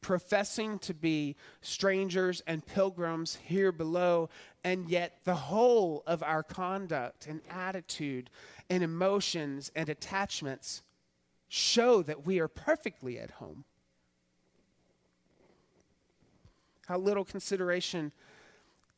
professing 0.00 0.78
to 0.78 0.94
be 0.94 1.36
strangers 1.62 2.42
and 2.46 2.64
pilgrims 2.64 3.38
here 3.44 3.72
below, 3.72 4.28
and 4.62 4.88
yet 4.88 5.18
the 5.24 5.34
whole 5.34 6.02
of 6.06 6.22
our 6.22 6.42
conduct 6.42 7.26
and 7.26 7.40
attitude 7.50 8.30
and 8.70 8.82
emotions 8.82 9.70
and 9.74 9.88
attachments 9.88 10.82
show 11.48 12.02
that 12.02 12.24
we 12.24 12.38
are 12.38 12.48
perfectly 12.48 13.18
at 13.18 13.32
home? 13.32 13.64
How 16.86 16.98
little 16.98 17.24
consideration 17.24 18.12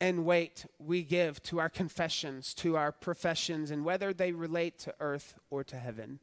and 0.00 0.24
weight 0.24 0.66
we 0.78 1.02
give 1.02 1.42
to 1.44 1.58
our 1.58 1.68
confessions, 1.68 2.54
to 2.54 2.76
our 2.76 2.92
professions, 2.92 3.70
and 3.70 3.84
whether 3.84 4.12
they 4.12 4.32
relate 4.32 4.78
to 4.78 4.94
earth 5.00 5.34
or 5.50 5.64
to 5.64 5.76
heaven. 5.76 6.20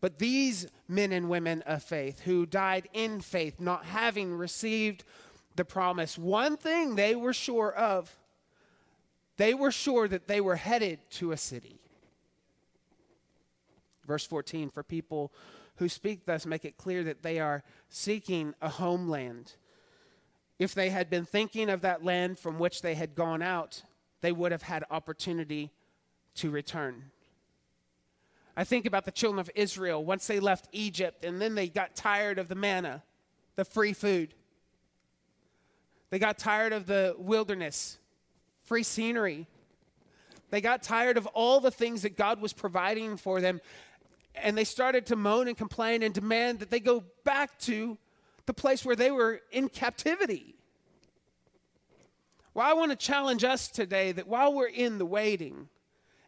But 0.00 0.18
these 0.18 0.66
men 0.88 1.12
and 1.12 1.28
women 1.28 1.62
of 1.62 1.82
faith 1.82 2.20
who 2.20 2.46
died 2.46 2.88
in 2.92 3.20
faith, 3.20 3.60
not 3.60 3.84
having 3.86 4.34
received 4.34 5.04
the 5.56 5.64
promise, 5.64 6.18
one 6.18 6.56
thing 6.56 6.94
they 6.94 7.14
were 7.14 7.32
sure 7.32 7.72
of 7.72 8.16
they 9.36 9.54
were 9.54 9.72
sure 9.72 10.06
that 10.06 10.28
they 10.28 10.40
were 10.40 10.56
headed 10.56 10.98
to 11.10 11.32
a 11.32 11.36
city. 11.36 11.80
Verse 14.06 14.26
14 14.26 14.70
For 14.70 14.82
people 14.82 15.32
who 15.76 15.88
speak 15.88 16.24
thus 16.24 16.46
make 16.46 16.64
it 16.64 16.76
clear 16.76 17.02
that 17.04 17.22
they 17.22 17.40
are 17.40 17.64
seeking 17.88 18.54
a 18.60 18.68
homeland 18.68 19.54
if 20.58 20.74
they 20.74 20.90
had 20.90 21.10
been 21.10 21.24
thinking 21.24 21.68
of 21.68 21.80
that 21.82 22.04
land 22.04 22.38
from 22.38 22.58
which 22.58 22.82
they 22.82 22.94
had 22.94 23.14
gone 23.14 23.42
out, 23.42 23.82
they 24.20 24.32
would 24.32 24.52
have 24.52 24.62
had 24.62 24.84
opportunity 24.90 25.70
to 26.36 26.50
return. 26.50 27.10
I 28.56 28.64
think 28.64 28.86
about 28.86 29.04
the 29.04 29.10
children 29.10 29.40
of 29.40 29.50
Israel 29.54 30.04
once 30.04 30.26
they 30.26 30.38
left 30.38 30.68
Egypt 30.72 31.24
and 31.24 31.40
then 31.40 31.54
they 31.54 31.68
got 31.68 31.96
tired 31.96 32.38
of 32.38 32.48
the 32.48 32.54
manna, 32.54 33.02
the 33.56 33.64
free 33.64 33.92
food. 33.92 34.34
They 36.10 36.20
got 36.20 36.38
tired 36.38 36.72
of 36.72 36.86
the 36.86 37.16
wilderness, 37.18 37.98
free 38.62 38.84
scenery. 38.84 39.48
They 40.50 40.60
got 40.60 40.82
tired 40.82 41.16
of 41.16 41.26
all 41.28 41.58
the 41.58 41.72
things 41.72 42.02
that 42.02 42.16
God 42.16 42.40
was 42.40 42.52
providing 42.52 43.16
for 43.16 43.40
them. 43.40 43.60
And 44.36 44.56
they 44.56 44.64
started 44.64 45.06
to 45.06 45.16
moan 45.16 45.48
and 45.48 45.56
complain 45.56 46.04
and 46.04 46.14
demand 46.14 46.60
that 46.60 46.70
they 46.70 46.80
go 46.80 47.02
back 47.24 47.58
to 47.60 47.98
the 48.46 48.54
place 48.54 48.84
where 48.84 48.96
they 48.96 49.10
were 49.10 49.40
in 49.50 49.68
captivity. 49.68 50.54
Well, 52.52 52.66
I 52.66 52.74
want 52.74 52.92
to 52.92 52.96
challenge 52.96 53.42
us 53.42 53.68
today 53.68 54.12
that 54.12 54.28
while 54.28 54.54
we're 54.54 54.66
in 54.66 54.98
the 54.98 55.06
waiting 55.06 55.68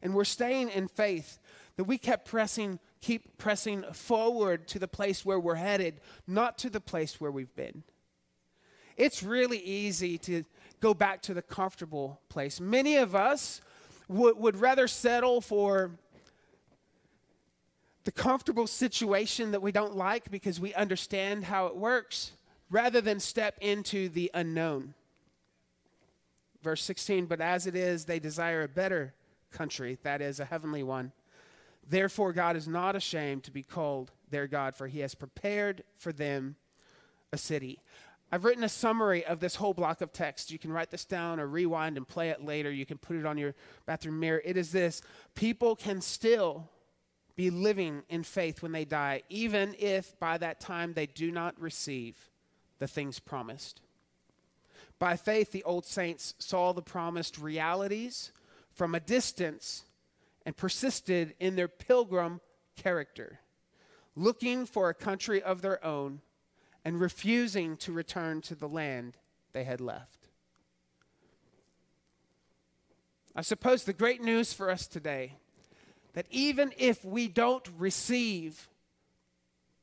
and 0.03 0.15
we're 0.15 0.25
staying 0.25 0.71
in 0.71 0.89
faith, 0.89 1.39
that 1.77 1.85
we 1.85 1.99
kept 1.99 2.27
pressing, 2.27 2.81
keep 3.01 3.39
pressing 3.39 3.85
forward 3.93 4.67
to 4.69 4.79
the 4.79 4.89
place 4.89 5.25
where 5.25 5.39
we're 5.39 5.55
headed, 5.55 6.01
not 6.27 6.59
to 6.59 6.71
the 6.71 6.81
place 6.81 7.21
where 7.21 7.31
we've 7.31 7.55
been. 7.55 7.85
It's 8.97 9.23
really 9.23 9.59
easy 9.59 10.19
to 10.19 10.45
go 10.81 10.95
back 10.95 11.23
to 11.23 11.35
the 11.35 11.43
comfortable 11.43 12.21
place. 12.29 12.61
Many 12.61 12.97
of 12.97 13.15
us 13.15 13.61
would, 14.09 14.39
would 14.39 14.57
rather 14.57 14.89
settle 14.89 15.41
for 15.41 15.93
the 18.07 18.13
comfortable 18.13 18.69
situation 18.69 19.51
that 19.51 19.61
we 19.61 19.73
don't 19.73 19.97
like 19.97 20.31
because 20.31 20.61
we 20.61 20.73
understand 20.75 21.43
how 21.43 21.67
it 21.67 21.75
works 21.75 22.31
rather 22.71 23.01
than 23.01 23.19
step 23.19 23.59
into 23.61 24.09
the 24.09 24.31
unknown. 24.33 24.95
Verse 26.63 26.85
16, 26.85 27.27
but 27.27 27.41
as 27.41 27.67
it 27.67 27.75
is, 27.75 28.05
they 28.05 28.21
desire 28.21 28.63
a 28.63 28.69
better 28.69 29.13
country, 29.51 29.99
that 30.05 30.23
is, 30.23 30.39
a 30.39 30.45
heavenly 30.45 30.85
one. 30.85 31.11
Therefore, 31.89 32.33
God 32.33 32.55
is 32.55 32.69
not 32.69 32.95
ashamed 32.95 33.43
to 33.43 33.51
be 33.51 33.65
called 33.65 34.13
their 34.31 34.47
God, 34.47 34.77
for 34.77 34.87
he 34.87 35.01
has 35.01 35.17
prepared 35.17 35.83
for 35.99 36.13
them 36.13 36.55
a 37.33 37.37
city. 37.37 37.81
I've 38.31 38.45
written 38.45 38.63
a 38.63 38.69
summary 38.69 39.27
of 39.27 39.41
this 39.41 39.57
whole 39.57 39.75
block 39.75 40.01
of 40.01 40.13
text. 40.13 40.53
You 40.53 40.61
can 40.61 40.71
write 40.71 40.93
this 40.93 41.05
down 41.05 41.41
or 41.41 41.49
rewind 41.49 41.97
and 41.97 42.07
play 42.07 42.31
it 42.31 42.45
later. 42.45 42.71
You 42.71 42.87
can 42.87 42.99
put 42.99 43.17
it 43.17 43.27
on 43.27 43.37
your 43.37 43.57
bathroom 43.85 44.21
mirror. 44.21 44.43
It 44.45 44.57
is 44.57 44.71
this 44.71 45.03
people 45.35 45.75
can 45.75 46.01
still 46.01 46.71
be 47.37 47.51
living 47.51 48.03
in 48.09 48.23
faith 48.23 48.63
when 48.63 48.73
they 48.73 48.85
die, 48.85 49.23
even 49.29 49.77
if 49.79 50.19
by 50.19 50.39
that 50.39 50.59
time 50.59 50.95
they 50.95 51.07
do 51.07 51.31
not 51.31 51.61
receive 51.61 52.17
the 52.79 52.89
things 52.89 53.19
promised. 53.19 53.83
By 54.99 55.17
faith, 55.17 55.53
the 55.53 55.65
old 55.65 55.85
saints 55.85 56.35
saw 56.39 56.73
the 56.73 56.83
promised 56.83 57.39
realities 57.39 58.33
from 58.73 58.95
a 58.95 59.01
distance 59.01 59.85
and 60.47 60.57
persisted 60.57 61.35
in 61.39 61.57
their 61.57 61.69
pilgrim 61.69 62.41
character, 62.77 63.41
looking 64.15 64.65
for 64.65 64.89
a 64.89 64.95
country 64.95 65.43
of 65.43 65.61
their 65.61 65.85
own 65.85 66.21
and 66.85 67.01
refusing 67.01 67.77
to 67.77 67.93
return 67.93 68.41
to 68.41 68.55
the 68.55 68.69
land 68.69 69.19
they 69.53 69.65
had 69.65 69.81
left. 69.81 70.29
I 73.35 73.43
suppose 73.43 73.85
the 73.85 73.93
great 73.93 74.23
news 74.23 74.55
for 74.55 74.71
us 74.71 74.87
today 74.87 75.35
that 76.17 76.27
even 76.31 76.73
if 76.79 77.05
we 77.05 77.29
don't 77.29 77.69
receive 77.77 78.71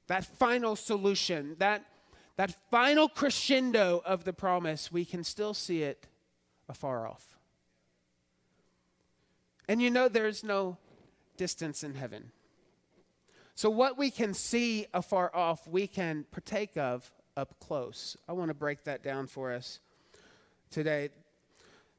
that 0.08 0.26
final 0.26 0.76
solution, 0.76 1.56
that, 1.60 1.86
that 2.38 2.56
final 2.72 3.08
crescendo 3.08 4.02
of 4.04 4.24
the 4.24 4.34
promise, 4.34 4.92
we 4.92 5.06
can 5.06 5.24
still 5.24 5.54
see 5.54 5.84
it 5.84 6.08
afar 6.68 7.08
off. 7.08 7.38
And 9.68 9.80
you 9.80 9.92
know, 9.92 10.10
there's 10.10 10.44
no 10.44 10.78
distance 11.38 11.84
in 11.84 11.94
heaven. 11.94 12.32
So, 13.54 13.70
what 13.70 14.00
we 14.00 14.10
can 14.10 14.34
see 14.34 14.88
afar 14.92 15.30
off, 15.36 15.68
we 15.68 15.86
can 15.86 16.26
partake 16.32 16.76
of 16.78 17.12
up 17.38 17.60
close. 17.60 18.18
I 18.28 18.34
want 18.34 18.48
to 18.48 18.56
break 18.56 18.86
that 18.86 19.04
down 19.04 19.28
for 19.28 19.54
us 19.54 19.80
today. 20.72 21.10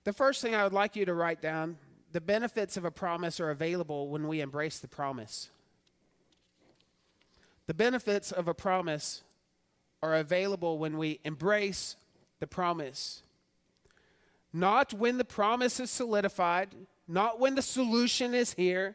The 0.03 0.12
first 0.12 0.43
thing 0.43 0.57
I 0.57 0.64
would 0.64 0.73
like 0.73 0.97
you 0.97 1.05
to 1.05 1.14
write 1.14 1.41
down 1.41 1.76
the 2.14 2.21
benefits 2.21 2.76
of 2.76 2.85
a 2.85 2.92
promise 2.92 3.40
are 3.40 3.50
available 3.50 4.09
when 4.09 4.28
we 4.28 4.40
embrace 4.40 4.78
the 4.78 4.87
promise. 4.87 5.50
The 7.66 7.75
benefits 7.75 8.30
of 8.30 8.47
a 8.47 8.54
promise 8.54 9.25
are 10.00 10.14
available 10.14 10.78
when 10.78 10.97
we 10.97 11.18
embrace 11.25 11.97
the 12.38 12.47
promise. 12.47 13.25
Not 14.52 14.94
when 14.94 15.18
the 15.18 15.25
promise 15.25 15.80
is 15.80 15.90
solidified, 15.90 16.68
not 17.09 17.40
when 17.40 17.56
the 17.56 17.62
solution 17.62 18.33
is 18.33 18.54
here, 18.54 18.94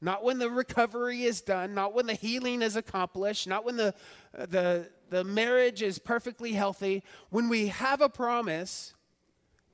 not 0.00 0.22
when 0.22 0.38
the 0.38 0.48
recovery 0.48 1.24
is 1.24 1.40
done, 1.40 1.74
not 1.74 1.92
when 1.92 2.06
the 2.06 2.14
healing 2.14 2.62
is 2.62 2.76
accomplished, 2.76 3.48
not 3.48 3.64
when 3.64 3.78
the, 3.78 3.92
uh, 4.38 4.46
the, 4.46 4.88
the 5.08 5.24
marriage 5.24 5.82
is 5.82 5.98
perfectly 5.98 6.52
healthy. 6.52 7.02
When 7.30 7.48
we 7.48 7.66
have 7.66 8.00
a 8.00 8.08
promise, 8.08 8.94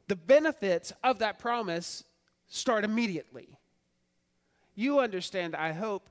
the 0.08 0.16
benefits 0.16 0.94
of 1.04 1.18
that 1.18 1.38
promise 1.38 2.02
start 2.48 2.84
immediately. 2.84 3.58
You 4.74 5.00
understand, 5.00 5.54
I 5.54 5.72
hope, 5.72 6.08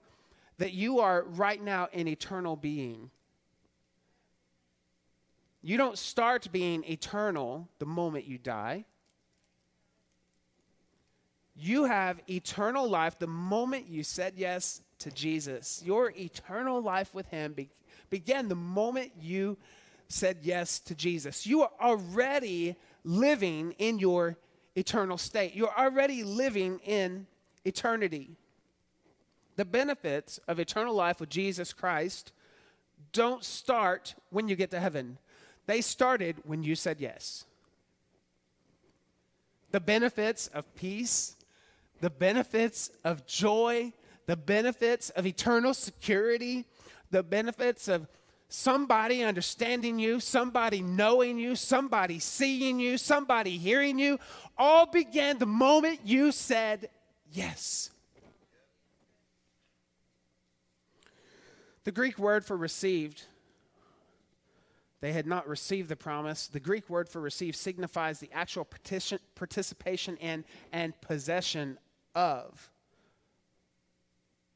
that 0.57 0.73
you 0.73 0.99
are 0.99 1.23
right 1.23 1.61
now 1.61 1.87
an 1.93 2.07
eternal 2.07 2.55
being. 2.55 3.11
You 5.61 5.77
don't 5.77 5.97
start 5.97 6.51
being 6.51 6.83
eternal 6.83 7.67
the 7.79 7.85
moment 7.85 8.25
you 8.25 8.37
die. 8.37 8.85
You 11.55 11.85
have 11.85 12.19
eternal 12.29 12.89
life 12.89 13.17
the 13.17 13.27
moment 13.27 13.87
you 13.87 14.03
said 14.03 14.33
yes 14.35 14.81
to 14.99 15.11
Jesus. 15.11 15.81
Your 15.85 16.11
eternal 16.11 16.81
life 16.81 17.13
with 17.13 17.27
Him 17.27 17.53
be- 17.53 17.69
began 18.09 18.47
the 18.47 18.55
moment 18.55 19.13
you 19.19 19.57
said 20.07 20.39
yes 20.41 20.79
to 20.81 20.95
Jesus. 20.95 21.47
You 21.47 21.63
are 21.63 21.71
already 21.81 22.75
living 23.03 23.73
in 23.77 23.99
your 23.99 24.37
eternal 24.75 25.17
state, 25.17 25.55
you're 25.55 25.77
already 25.77 26.23
living 26.23 26.79
in 26.85 27.27
eternity. 27.63 28.31
The 29.55 29.65
benefits 29.65 30.39
of 30.47 30.59
eternal 30.59 30.93
life 30.93 31.19
with 31.19 31.29
Jesus 31.29 31.73
Christ 31.73 32.31
don't 33.13 33.43
start 33.43 34.15
when 34.29 34.47
you 34.47 34.55
get 34.55 34.71
to 34.71 34.79
heaven, 34.79 35.17
they 35.65 35.81
started 35.81 36.37
when 36.43 36.63
you 36.63 36.75
said 36.75 36.99
yes. 36.99 37.45
The 39.71 39.79
benefits 39.79 40.47
of 40.47 40.73
peace, 40.75 41.35
the 42.01 42.09
benefits 42.09 42.91
of 43.03 43.25
joy, 43.25 43.93
the 44.25 44.35
benefits 44.35 45.09
of 45.11 45.25
eternal 45.25 45.73
security, 45.73 46.65
the 47.11 47.23
benefits 47.23 47.87
of 47.87 48.07
somebody 48.47 49.23
understanding 49.23 49.99
you, 49.99 50.19
somebody 50.19 50.81
knowing 50.81 51.37
you, 51.37 51.55
somebody 51.55 52.19
seeing 52.19 52.79
you, 52.79 52.97
somebody 52.97 53.57
hearing 53.57 53.99
you, 53.99 54.19
all 54.57 54.85
began 54.85 55.37
the 55.37 55.45
moment 55.45 55.99
you 56.03 56.31
said 56.31 56.89
yes. 57.31 57.89
The 61.83 61.91
Greek 61.91 62.17
word 62.17 62.43
for 62.43 62.57
received, 62.57 63.23
they 65.01 65.11
had 65.13 65.27
not 65.27 65.47
received 65.47 65.89
the 65.89 65.95
promise. 65.95 66.47
The 66.47 66.59
Greek 66.59 66.89
word 66.89 67.07
for 67.07 67.21
received 67.21 67.57
signifies 67.57 68.19
the 68.19 68.29
actual 68.33 68.67
participation 69.35 70.17
in 70.17 70.45
and 70.71 70.99
possession 71.01 71.77
of 72.15 72.71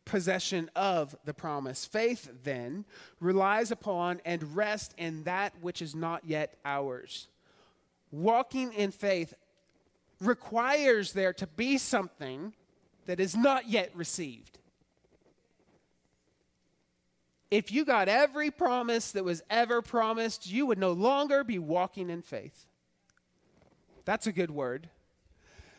possession 0.10 0.72
of 0.76 1.16
the 1.24 1.34
promise. 1.34 1.86
Faith, 1.86 2.30
then, 2.44 2.84
relies 3.20 3.72
upon 3.72 4.20
and 4.26 4.56
rests 4.56 4.94
in 4.98 5.24
that 5.24 5.54
which 5.62 5.82
is 5.82 5.94
not 5.94 6.26
yet 6.26 6.58
ours. 6.66 7.28
Walking 8.12 8.74
in 8.74 8.92
faith 8.92 9.36
requires 10.20 11.14
there 11.14 11.32
to 11.34 11.46
be 11.48 11.78
something 11.78 12.54
that 13.06 13.20
is 13.20 13.36
not 13.36 13.70
yet 13.70 13.92
received. 13.96 14.58
If 17.52 17.72
you 17.72 17.86
got 17.86 18.10
every 18.10 18.52
promise 18.52 19.12
that 19.12 19.24
was 19.24 19.42
ever 19.50 19.82
promised, 19.82 20.50
you 20.50 20.66
would 20.66 20.78
no 20.78 20.92
longer 20.92 21.44
be 21.44 21.60
walking 21.60 22.10
in 22.10 22.22
faith. 22.22 22.66
That's 24.06 24.28
a 24.28 24.32
good 24.32 24.52
word. 24.52 24.90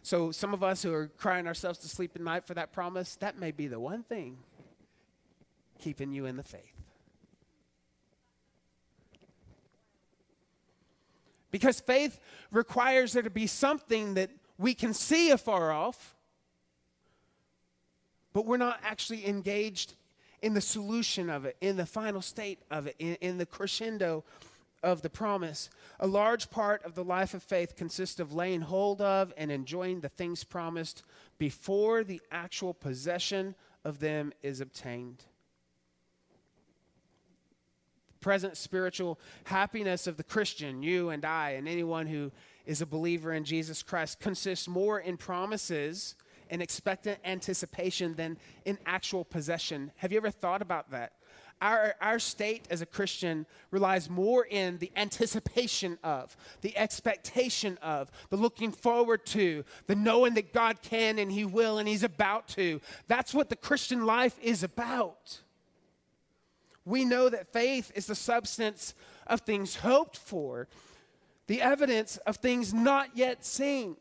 So, 0.03 0.31
some 0.31 0.55
of 0.55 0.63
us 0.63 0.83
who 0.83 0.93
are 0.95 1.09
crying 1.09 1.47
ourselves 1.47 1.79
to 1.81 1.89
sleep 1.89 2.13
at 2.15 2.23
night 2.23 2.47
for 2.47 2.55
that 2.55 2.73
promise, 2.73 3.17
that 3.17 3.39
may 3.39 3.51
be 3.51 3.69
the 3.69 3.79
one 3.79 4.03
thing 4.03 4.39
keeping 5.79 6.13
you 6.13 6.27
in 6.27 6.37
the 6.37 6.43
faith. 6.43 6.81
Because 11.51 11.81
faith 11.81 12.21
requires 12.51 13.13
there 13.13 13.23
to 13.23 13.31
be 13.31 13.47
something 13.47 14.15
that 14.15 14.31
we 14.57 14.75
can 14.75 14.95
see 14.95 15.31
afar 15.31 15.73
off, 15.73 16.15
but 18.33 18.47
we're 18.47 18.57
not 18.57 18.79
actually 18.85 19.27
engaged 19.27 19.95
in 20.43 20.55
the 20.55 20.61
solution 20.61 21.29
of 21.29 21.45
it, 21.45 21.57
in 21.61 21.77
the 21.77 21.87
final 21.87 22.23
state 22.23 22.61
of 22.71 22.87
it, 22.87 22.95
in, 22.99 23.17
in 23.21 23.39
the 23.39 23.47
crescendo 23.47 24.25
of 24.83 25.03
the 25.03 25.11
promise. 25.11 25.71
A 25.99 26.07
large 26.07 26.51
part 26.51 26.85
of 26.85 26.95
the 26.95 27.05
life 27.05 27.35
of 27.35 27.43
faith 27.43 27.77
consists 27.77 28.21
of 28.21 28.33
laying 28.33 28.63
hold 28.63 29.01
of 29.01 29.33
and 29.37 29.51
enjoying 29.51 30.01
the 30.01 30.09
things 30.09 30.45
promised 30.45 31.03
before 31.39 32.05
the 32.05 32.21
actual 32.31 32.75
possession 32.75 33.55
of 33.85 33.99
them 34.01 34.33
is 34.43 34.61
obtained. 34.61 35.25
The 38.13 38.19
present 38.21 38.57
spiritual 38.57 39.19
happiness 39.45 40.07
of 40.07 40.17
the 40.17 40.25
Christian, 40.25 40.83
you 40.83 41.11
and 41.11 41.25
I, 41.25 41.51
and 41.51 41.69
anyone 41.69 42.07
who 42.07 42.33
is 42.67 42.83
a 42.83 42.87
believer 42.87 43.33
in 43.33 43.45
Jesus 43.45 43.83
Christ, 43.83 44.21
consists 44.21 44.69
more 44.69 45.01
in 45.01 45.17
promises 45.17 46.15
and 46.51 46.61
expectant 46.61 47.19
anticipation 47.25 48.15
than 48.15 48.37
in 48.65 48.79
actual 48.85 49.25
possession. 49.25 49.93
Have 49.97 50.13
you 50.13 50.19
ever 50.19 50.31
thought 50.31 50.63
about 50.63 50.91
that? 50.91 51.13
Our, 51.61 51.95
our 52.01 52.19
state 52.19 52.67
as 52.71 52.81
a 52.81 52.87
Christian 52.87 53.47
relies 53.71 54.09
more 54.09 54.47
in 54.47 54.79
the 54.79 54.91
anticipation 54.97 55.99
of, 56.03 56.37
the 56.63 56.77
expectation 56.77 57.79
of, 57.83 58.11
the 58.31 58.37
looking 58.37 58.73
forward 58.73 59.27
to, 59.27 59.65
the 59.87 59.95
knowing 59.95 60.35
that 60.35 60.53
God 60.53 60.83
can 60.83 61.19
and 61.19 61.31
He 61.31 61.45
will 61.45 61.79
and 61.79 61.87
He's 61.87 62.03
about 62.03 62.49
to. 62.49 62.81
That's 63.09 63.35
what 63.35 63.49
the 63.49 63.57
Christian 63.57 64.07
life 64.07 64.39
is 64.43 64.63
about. 64.63 65.41
We 66.85 67.05
know 67.05 67.29
that 67.29 67.53
faith 67.53 67.93
is 67.95 68.07
the 68.07 68.15
substance 68.15 68.95
of 69.27 69.43
things 69.43 69.77
hoped 69.77 70.17
for, 70.17 70.67
the 71.47 71.61
evidence 71.61 72.17
of 72.19 72.37
things 72.37 72.73
not 72.73 73.11
yet 73.17 73.45
seen. 73.45 73.97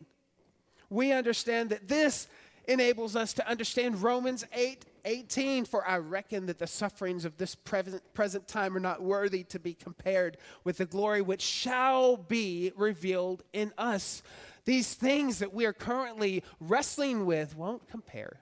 We 0.90 1.12
understand 1.12 1.70
that 1.70 1.88
this 1.88 2.28
enables 2.68 3.16
us 3.16 3.34
to 3.34 3.48
understand 3.48 4.02
Romans 4.02 4.46
8 4.54 4.86
18. 5.10 5.66
For 5.66 5.86
I 5.86 5.98
reckon 5.98 6.46
that 6.46 6.60
the 6.60 6.68
sufferings 6.68 7.26
of 7.26 7.38
this 7.38 7.56
present, 7.56 8.02
present 8.14 8.48
time 8.48 8.78
are 8.78 8.80
not 8.80 9.02
worthy 9.02 9.44
to 9.46 9.60
be 9.60 9.74
compared 9.74 10.38
with 10.64 10.78
the 10.78 10.86
glory 10.86 11.22
which 11.22 11.42
shall 11.42 12.16
be 12.16 12.72
revealed 12.76 13.44
in 13.52 13.74
us. 13.78 14.22
These 14.66 14.94
things 14.94 15.40
that 15.40 15.54
we 15.54 15.66
are 15.66 15.74
currently 15.74 16.44
wrestling 16.60 17.26
with 17.26 17.58
won't 17.58 17.90
compare 17.90 18.42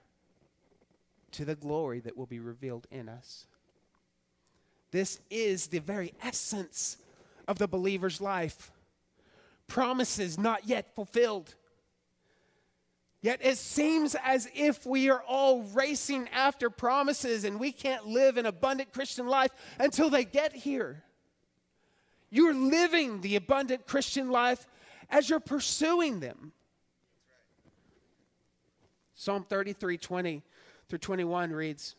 to 1.32 1.44
the 1.44 1.54
glory 1.54 2.00
that 2.00 2.16
will 2.16 2.26
be 2.26 2.40
revealed 2.40 2.86
in 2.90 3.08
us. 3.08 3.46
This 4.90 5.20
is 5.30 5.68
the 5.68 5.78
very 5.78 6.12
essence 6.22 6.98
of 7.46 7.58
the 7.58 7.68
believer's 7.68 8.20
life. 8.20 8.70
Promises 9.66 10.38
not 10.38 10.66
yet 10.66 10.94
fulfilled. 10.94 11.54
Yet 13.20 13.40
it 13.42 13.58
seems 13.58 14.14
as 14.22 14.48
if 14.54 14.86
we 14.86 15.10
are 15.10 15.22
all 15.26 15.62
racing 15.62 16.28
after 16.32 16.70
promises 16.70 17.44
and 17.44 17.58
we 17.58 17.72
can't 17.72 18.06
live 18.06 18.36
an 18.36 18.46
abundant 18.46 18.92
Christian 18.92 19.26
life 19.26 19.50
until 19.78 20.08
they 20.08 20.24
get 20.24 20.54
here. 20.54 21.02
You're 22.30 22.54
living 22.54 23.20
the 23.20 23.36
abundant 23.36 23.86
Christian 23.86 24.30
life 24.30 24.66
as 25.10 25.28
you're 25.28 25.40
pursuing 25.40 26.20
them. 26.20 26.52
Psalm 29.14 29.44
33 29.48 29.98
20 29.98 30.42
through 30.88 30.98
21 30.98 31.50
reads, 31.52 31.96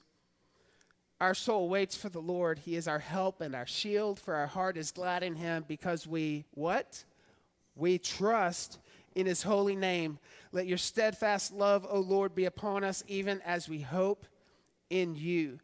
Our 1.19 1.33
soul 1.33 1.67
waits 1.67 1.97
for 1.97 2.07
the 2.07 2.21
Lord. 2.21 2.59
He 2.59 2.77
is 2.77 2.87
our 2.87 2.99
help 2.99 3.41
and 3.41 3.53
our 3.53 3.67
shield, 3.67 4.19
for 4.19 4.35
our 4.35 4.47
heart 4.47 4.77
is 4.77 4.91
glad 4.91 5.21
in 5.21 5.35
him 5.35 5.65
because 5.67 6.07
we, 6.07 6.45
what? 6.51 7.03
We 7.75 7.97
trust 7.97 8.79
in 9.15 9.25
his 9.25 9.43
holy 9.43 9.75
name. 9.75 10.19
Let 10.51 10.67
your 10.67 10.77
steadfast 10.77 11.53
love, 11.53 11.85
O 11.89 11.99
Lord, 11.99 12.35
be 12.35 12.45
upon 12.45 12.83
us, 12.83 13.03
even 13.07 13.41
as 13.41 13.69
we 13.69 13.79
hope 13.79 14.25
in 14.89 15.15
you. 15.15 15.59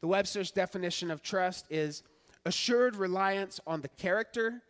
The 0.00 0.06
Webster's 0.06 0.50
definition 0.50 1.10
of 1.10 1.22
trust 1.22 1.66
is 1.70 2.02
assured 2.44 2.96
reliance 2.96 3.60
on 3.66 3.80
the 3.82 3.88
character, 3.88 4.62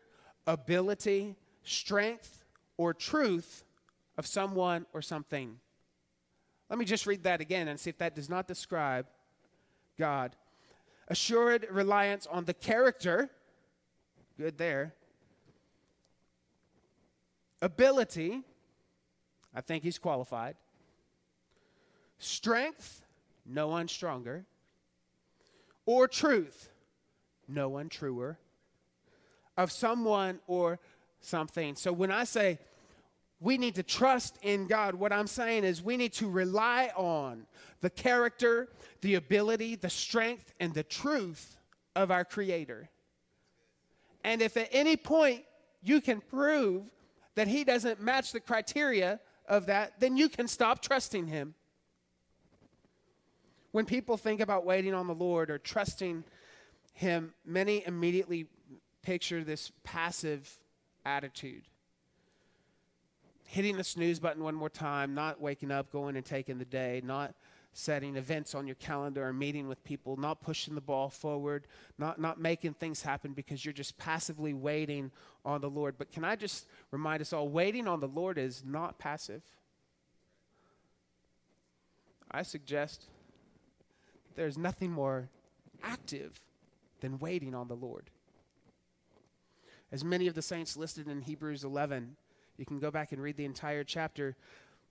ability, 0.46 1.36
strength, 1.62 2.44
or 2.76 2.94
truth 2.94 3.64
of 4.16 4.26
someone 4.26 4.86
or 4.92 5.02
something. 5.02 5.58
Let 6.70 6.78
me 6.78 6.84
just 6.84 7.06
read 7.06 7.22
that 7.24 7.40
again 7.40 7.68
and 7.68 7.78
see 7.78 7.90
if 7.90 7.98
that 7.98 8.14
does 8.14 8.28
not 8.28 8.46
describe 8.46 9.06
God. 9.98 10.36
Assured 11.08 11.66
reliance 11.70 12.26
on 12.26 12.44
the 12.44 12.54
character, 12.54 13.30
good 14.36 14.58
there, 14.58 14.94
ability, 17.60 18.42
I 19.54 19.60
think 19.60 19.82
he's 19.82 19.98
qualified. 19.98 20.56
Strength, 22.18 23.02
no 23.46 23.68
one 23.68 23.88
stronger. 23.88 24.44
Or 25.86 26.08
truth, 26.08 26.70
no 27.48 27.68
one 27.68 27.88
truer. 27.88 28.38
Of 29.56 29.72
someone 29.72 30.40
or 30.46 30.78
something. 31.20 31.74
So 31.76 31.92
when 31.92 32.12
I 32.12 32.24
say 32.24 32.58
we 33.40 33.56
need 33.56 33.76
to 33.76 33.82
trust 33.82 34.36
in 34.42 34.66
God, 34.66 34.94
what 34.94 35.12
I'm 35.12 35.26
saying 35.26 35.64
is 35.64 35.82
we 35.82 35.96
need 35.96 36.12
to 36.14 36.28
rely 36.28 36.90
on 36.96 37.46
the 37.80 37.90
character, 37.90 38.68
the 39.00 39.14
ability, 39.14 39.76
the 39.76 39.90
strength, 39.90 40.52
and 40.58 40.74
the 40.74 40.82
truth 40.82 41.56
of 41.94 42.10
our 42.10 42.24
Creator. 42.24 42.88
And 44.24 44.42
if 44.42 44.56
at 44.56 44.68
any 44.72 44.96
point 44.96 45.44
you 45.82 46.00
can 46.00 46.20
prove 46.20 46.82
that 47.38 47.46
he 47.46 47.62
doesn't 47.62 48.00
match 48.00 48.32
the 48.32 48.40
criteria 48.40 49.20
of 49.48 49.66
that, 49.66 49.92
then 50.00 50.16
you 50.16 50.28
can 50.28 50.48
stop 50.48 50.82
trusting 50.82 51.28
him. 51.28 51.54
When 53.70 53.84
people 53.84 54.16
think 54.16 54.40
about 54.40 54.66
waiting 54.66 54.92
on 54.92 55.06
the 55.06 55.14
Lord 55.14 55.48
or 55.48 55.56
trusting 55.56 56.24
him, 56.94 57.32
many 57.46 57.86
immediately 57.86 58.46
picture 59.02 59.44
this 59.44 59.70
passive 59.84 60.58
attitude. 61.06 61.62
Hitting 63.44 63.76
the 63.76 63.84
snooze 63.84 64.18
button 64.18 64.42
one 64.42 64.56
more 64.56 64.68
time, 64.68 65.14
not 65.14 65.40
waking 65.40 65.70
up, 65.70 65.92
going 65.92 66.16
and 66.16 66.26
taking 66.26 66.58
the 66.58 66.64
day, 66.64 67.00
not 67.04 67.36
setting 67.78 68.16
events 68.16 68.56
on 68.56 68.66
your 68.66 68.74
calendar 68.76 69.24
or 69.24 69.32
meeting 69.32 69.68
with 69.68 69.82
people, 69.84 70.16
not 70.16 70.42
pushing 70.42 70.74
the 70.74 70.80
ball 70.80 71.08
forward, 71.08 71.68
not, 71.96 72.20
not 72.20 72.40
making 72.40 72.74
things 72.74 73.02
happen 73.02 73.32
because 73.32 73.64
you're 73.64 73.72
just 73.72 73.96
passively 73.96 74.52
waiting 74.52 75.12
on 75.44 75.60
the 75.60 75.70
Lord. 75.70 75.94
But 75.96 76.10
can 76.10 76.24
I 76.24 76.34
just 76.34 76.66
remind 76.90 77.20
us 77.20 77.32
all 77.32 77.48
waiting 77.48 77.86
on 77.86 78.00
the 78.00 78.08
Lord 78.08 78.36
is 78.36 78.64
not 78.66 78.98
passive. 78.98 79.42
I 82.28 82.42
suggest 82.42 83.04
there's 84.34 84.58
nothing 84.58 84.90
more 84.90 85.28
active 85.80 86.40
than 87.00 87.20
waiting 87.20 87.54
on 87.54 87.68
the 87.68 87.76
Lord. 87.76 88.10
As 89.92 90.04
many 90.04 90.26
of 90.26 90.34
the 90.34 90.42
saints 90.42 90.76
listed 90.76 91.06
in 91.06 91.22
Hebrews 91.22 91.62
11, 91.62 92.16
you 92.56 92.66
can 92.66 92.80
go 92.80 92.90
back 92.90 93.12
and 93.12 93.22
read 93.22 93.36
the 93.36 93.44
entire 93.44 93.84
chapter. 93.84 94.36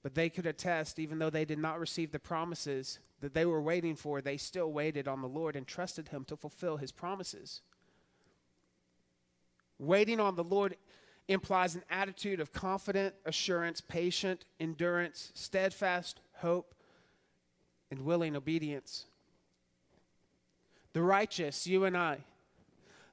But 0.08 0.16
they 0.16 0.30
could 0.30 0.46
attest, 0.46 1.00
even 1.00 1.20
though 1.20 1.30
they 1.30 1.44
did 1.44 1.60
not 1.60 1.82
receive 1.82 2.14
the 2.14 2.18
promises 2.18 3.00
that 3.20 3.34
they 3.34 3.46
were 3.46 3.62
waiting 3.62 3.98
for, 3.98 4.22
they 4.22 4.38
still 4.38 4.72
waited 4.72 5.06
on 5.06 5.22
the 5.22 5.28
Lord 5.28 5.58
and 5.58 5.68
trusted 5.68 6.08
Him 6.08 6.24
to 6.30 6.38
fulfill 6.38 6.78
His 6.78 6.94
promises. 6.94 7.60
Waiting 9.78 10.22
on 10.22 10.38
the 10.38 10.46
Lord 10.46 10.78
implies 11.28 11.76
an 11.76 11.84
attitude 11.90 12.40
of 12.40 12.54
confident 12.54 13.16
assurance, 13.26 13.82
patient 13.82 14.46
endurance, 14.62 15.34
steadfast 15.36 16.22
hope, 16.36 16.74
and 17.92 18.06
willing 18.06 18.38
obedience. 18.38 19.08
The 20.94 21.02
righteous, 21.02 21.68
you 21.68 21.84
and 21.84 21.98
I, 21.98 22.20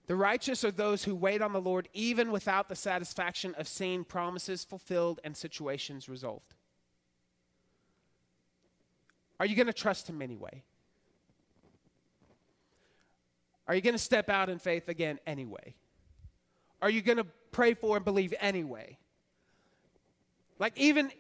the 0.06 0.14
righteous 0.14 0.62
are 0.62 0.70
those 0.70 1.02
who 1.02 1.16
wait 1.16 1.42
on 1.42 1.54
the 1.54 1.60
Lord 1.60 1.88
even 1.92 2.30
without 2.30 2.68
the 2.68 2.76
satisfaction 2.76 3.52
of 3.58 3.66
seeing 3.66 4.04
promises 4.04 4.62
fulfilled 4.62 5.18
and 5.24 5.36
situations 5.36 6.08
resolved. 6.08 6.54
Are 9.40 9.46
you 9.46 9.56
going 9.56 9.66
to 9.66 9.72
trust 9.72 10.08
Him 10.08 10.22
anyway? 10.22 10.62
Are 13.66 13.74
you 13.74 13.80
going 13.80 13.94
to 13.94 13.98
step 13.98 14.28
out 14.28 14.48
in 14.48 14.58
faith 14.58 14.88
again 14.88 15.18
anyway? 15.26 15.74
Are 16.82 16.90
you 16.90 17.00
going 17.00 17.18
to 17.18 17.26
pray 17.50 17.74
for 17.74 17.96
and 17.96 18.04
believe 18.04 18.34
anyway? 18.40 18.98
Like 20.58 20.78
even 20.78 21.10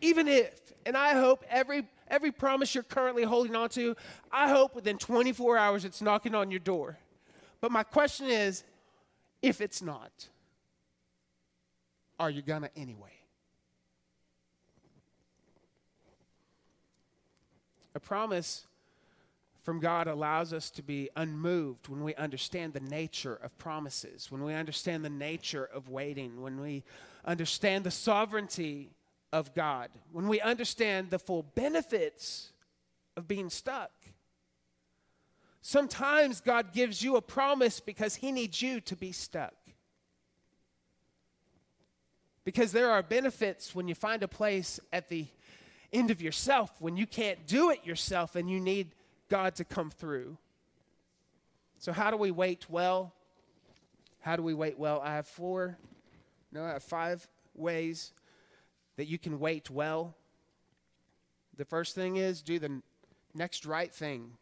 even 0.00 0.26
if, 0.26 0.50
and 0.84 0.96
I 0.96 1.14
hope 1.14 1.44
every 1.48 1.86
every 2.08 2.32
promise 2.32 2.74
you're 2.74 2.84
currently 2.84 3.22
holding 3.22 3.54
on 3.54 3.68
to, 3.70 3.96
I 4.30 4.48
hope 4.48 4.74
within 4.74 4.98
24 4.98 5.56
hours 5.56 5.84
it's 5.84 6.02
knocking 6.02 6.34
on 6.34 6.50
your 6.50 6.60
door. 6.60 6.98
But 7.60 7.70
my 7.70 7.84
question 7.84 8.26
is, 8.26 8.64
if 9.40 9.60
it's 9.60 9.80
not, 9.80 10.10
are 12.18 12.30
you 12.30 12.42
gonna 12.42 12.70
anyway? 12.76 13.21
A 17.94 18.00
promise 18.00 18.66
from 19.62 19.78
God 19.78 20.08
allows 20.08 20.52
us 20.52 20.70
to 20.70 20.82
be 20.82 21.08
unmoved 21.14 21.88
when 21.88 22.02
we 22.02 22.14
understand 22.16 22.72
the 22.72 22.80
nature 22.80 23.34
of 23.36 23.56
promises, 23.58 24.30
when 24.30 24.42
we 24.42 24.54
understand 24.54 25.04
the 25.04 25.10
nature 25.10 25.64
of 25.64 25.88
waiting, 25.88 26.42
when 26.42 26.60
we 26.60 26.82
understand 27.24 27.84
the 27.84 27.90
sovereignty 27.90 28.90
of 29.32 29.54
God, 29.54 29.90
when 30.10 30.26
we 30.28 30.40
understand 30.40 31.10
the 31.10 31.18
full 31.18 31.42
benefits 31.42 32.52
of 33.16 33.28
being 33.28 33.50
stuck. 33.50 33.92
Sometimes 35.60 36.40
God 36.40 36.72
gives 36.72 37.02
you 37.02 37.14
a 37.16 37.22
promise 37.22 37.78
because 37.78 38.16
He 38.16 38.32
needs 38.32 38.60
you 38.60 38.80
to 38.80 38.96
be 38.96 39.12
stuck. 39.12 39.54
Because 42.44 42.72
there 42.72 42.90
are 42.90 43.02
benefits 43.02 43.72
when 43.72 43.86
you 43.86 43.94
find 43.94 44.24
a 44.24 44.28
place 44.28 44.80
at 44.92 45.08
the 45.08 45.26
end 45.92 46.10
of 46.10 46.22
yourself 46.22 46.70
when 46.80 46.96
you 46.96 47.06
can't 47.06 47.46
do 47.46 47.70
it 47.70 47.84
yourself 47.84 48.36
and 48.36 48.50
you 48.50 48.60
need 48.60 48.94
God 49.28 49.54
to 49.56 49.64
come 49.64 49.90
through. 49.90 50.36
So, 51.78 51.92
how 51.92 52.10
do 52.10 52.16
we 52.16 52.30
wait 52.30 52.70
well? 52.70 53.12
How 54.20 54.36
do 54.36 54.42
we 54.42 54.54
wait 54.54 54.78
well? 54.78 55.00
I 55.04 55.14
have 55.14 55.26
four, 55.26 55.76
no, 56.52 56.64
I 56.64 56.74
have 56.74 56.82
five 56.82 57.26
ways 57.54 58.12
that 58.96 59.06
you 59.06 59.18
can 59.18 59.40
wait 59.40 59.68
well. 59.68 60.14
The 61.56 61.64
first 61.64 61.94
thing 61.94 62.16
is 62.16 62.40
do 62.40 62.58
the 62.58 62.82
next 63.34 63.66
right 63.66 63.92
thing. 63.92 64.32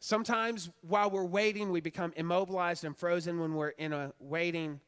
Sometimes 0.00 0.70
while 0.82 1.08
we're 1.08 1.24
waiting, 1.24 1.70
we 1.70 1.80
become 1.80 2.12
immobilized 2.16 2.84
and 2.84 2.96
frozen 2.96 3.40
when 3.40 3.54
we're 3.54 3.70
in 3.70 3.92
a 3.92 4.12
waiting 4.18 4.80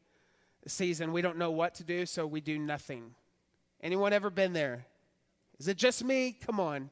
season. 0.67 1.13
We 1.13 1.23
don't 1.23 1.39
know 1.39 1.51
what 1.51 1.75
to 1.77 1.85
do, 1.85 2.07
so 2.07 2.27
we 2.27 2.41
do 2.41 2.59
nothing. 2.59 3.15
Anyone 3.83 4.13
ever 4.13 4.31
been 4.31 4.53
there? 4.53 4.87
Is 5.59 5.69
it 5.69 5.77
just 5.77 6.05
me? 6.05 6.37
Come 6.45 6.61
on. 6.61 6.91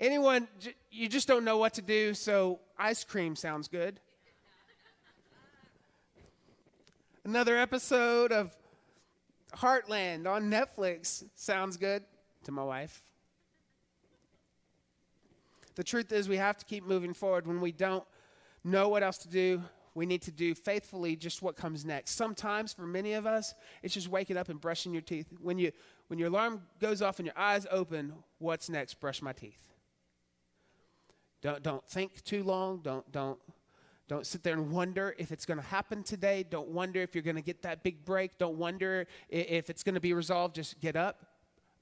Anyone, 0.00 0.48
you 0.90 1.08
just 1.08 1.28
don't 1.28 1.44
know 1.44 1.58
what 1.58 1.74
to 1.74 1.82
do, 1.82 2.14
so 2.14 2.60
ice 2.78 3.04
cream 3.04 3.36
sounds 3.36 3.68
good. 3.68 4.00
Another 7.24 7.56
episode 7.56 8.32
of 8.32 8.54
Heartland 9.54 10.26
on 10.26 10.50
Netflix 10.50 11.24
sounds 11.36 11.76
good 11.76 12.02
to 12.42 12.52
my 12.52 12.62
wife. 12.62 13.02
The 15.76 15.84
truth 15.84 16.12
is, 16.12 16.28
we 16.28 16.36
have 16.36 16.56
to 16.58 16.64
keep 16.64 16.84
moving 16.84 17.14
forward. 17.14 17.46
When 17.46 17.60
we 17.60 17.72
don't 17.72 18.04
know 18.62 18.88
what 18.88 19.02
else 19.02 19.18
to 19.18 19.28
do, 19.28 19.62
we 19.94 20.06
need 20.06 20.22
to 20.22 20.32
do 20.32 20.54
faithfully 20.54 21.14
just 21.14 21.40
what 21.40 21.56
comes 21.56 21.84
next. 21.84 22.12
Sometimes, 22.12 22.72
for 22.72 22.86
many 22.86 23.12
of 23.12 23.26
us, 23.26 23.54
it's 23.82 23.94
just 23.94 24.08
waking 24.08 24.36
up 24.36 24.48
and 24.48 24.60
brushing 24.60 24.92
your 24.92 25.02
teeth. 25.02 25.26
When, 25.40 25.58
you, 25.58 25.70
when 26.08 26.18
your 26.18 26.28
alarm 26.28 26.62
goes 26.80 27.00
off 27.00 27.20
and 27.20 27.26
your 27.26 27.38
eyes 27.38 27.66
open, 27.70 28.12
what's 28.38 28.68
next? 28.68 28.94
Brush 29.00 29.22
my 29.22 29.32
teeth. 29.32 29.72
Don't, 31.42 31.62
don't 31.62 31.86
think 31.88 32.24
too 32.24 32.42
long. 32.42 32.80
Don't, 32.82 33.10
don't, 33.12 33.38
don't 34.08 34.26
sit 34.26 34.42
there 34.42 34.54
and 34.54 34.72
wonder 34.72 35.14
if 35.16 35.30
it's 35.30 35.46
going 35.46 35.60
to 35.60 35.66
happen 35.66 36.02
today. 36.02 36.44
Don't 36.48 36.68
wonder 36.68 37.00
if 37.00 37.14
you're 37.14 37.22
going 37.22 37.36
to 37.36 37.42
get 37.42 37.62
that 37.62 37.84
big 37.84 38.04
break. 38.04 38.36
Don't 38.38 38.56
wonder 38.56 39.06
if 39.28 39.70
it's 39.70 39.82
going 39.82 39.94
to 39.94 40.00
be 40.00 40.12
resolved. 40.12 40.56
Just 40.56 40.80
get 40.80 40.96
up. 40.96 41.24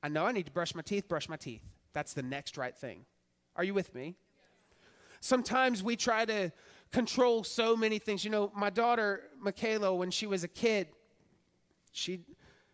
I 0.03 0.09
know 0.09 0.27
I 0.27 0.33
need 0.33 0.47
to 0.47 0.53
brush 0.53 0.75
my 0.75 0.83
teeth, 0.83 1.09
brush 1.09 1.29
my 1.29 1.37
teeth. 1.37 1.63
That's 1.95 2.13
the 2.13 2.23
next 2.23 2.59
right 2.59 2.77
thing. 2.77 3.07
Are 3.57 3.65
you 3.65 3.73
with 3.73 3.95
me? 3.95 4.17
Sometimes 5.21 5.83
we 5.83 5.95
try 5.95 6.25
to 6.25 6.51
control 6.93 7.43
so 7.43 7.77
many 7.77 7.99
things. 7.99 8.25
You 8.25 8.31
know, 8.31 8.53
my 8.55 8.71
daughter, 8.71 9.23
Michaela, 9.41 9.95
when 9.95 10.11
she 10.11 10.27
was 10.27 10.45
a 10.45 10.49
kid, 10.49 10.89
she 11.93 12.21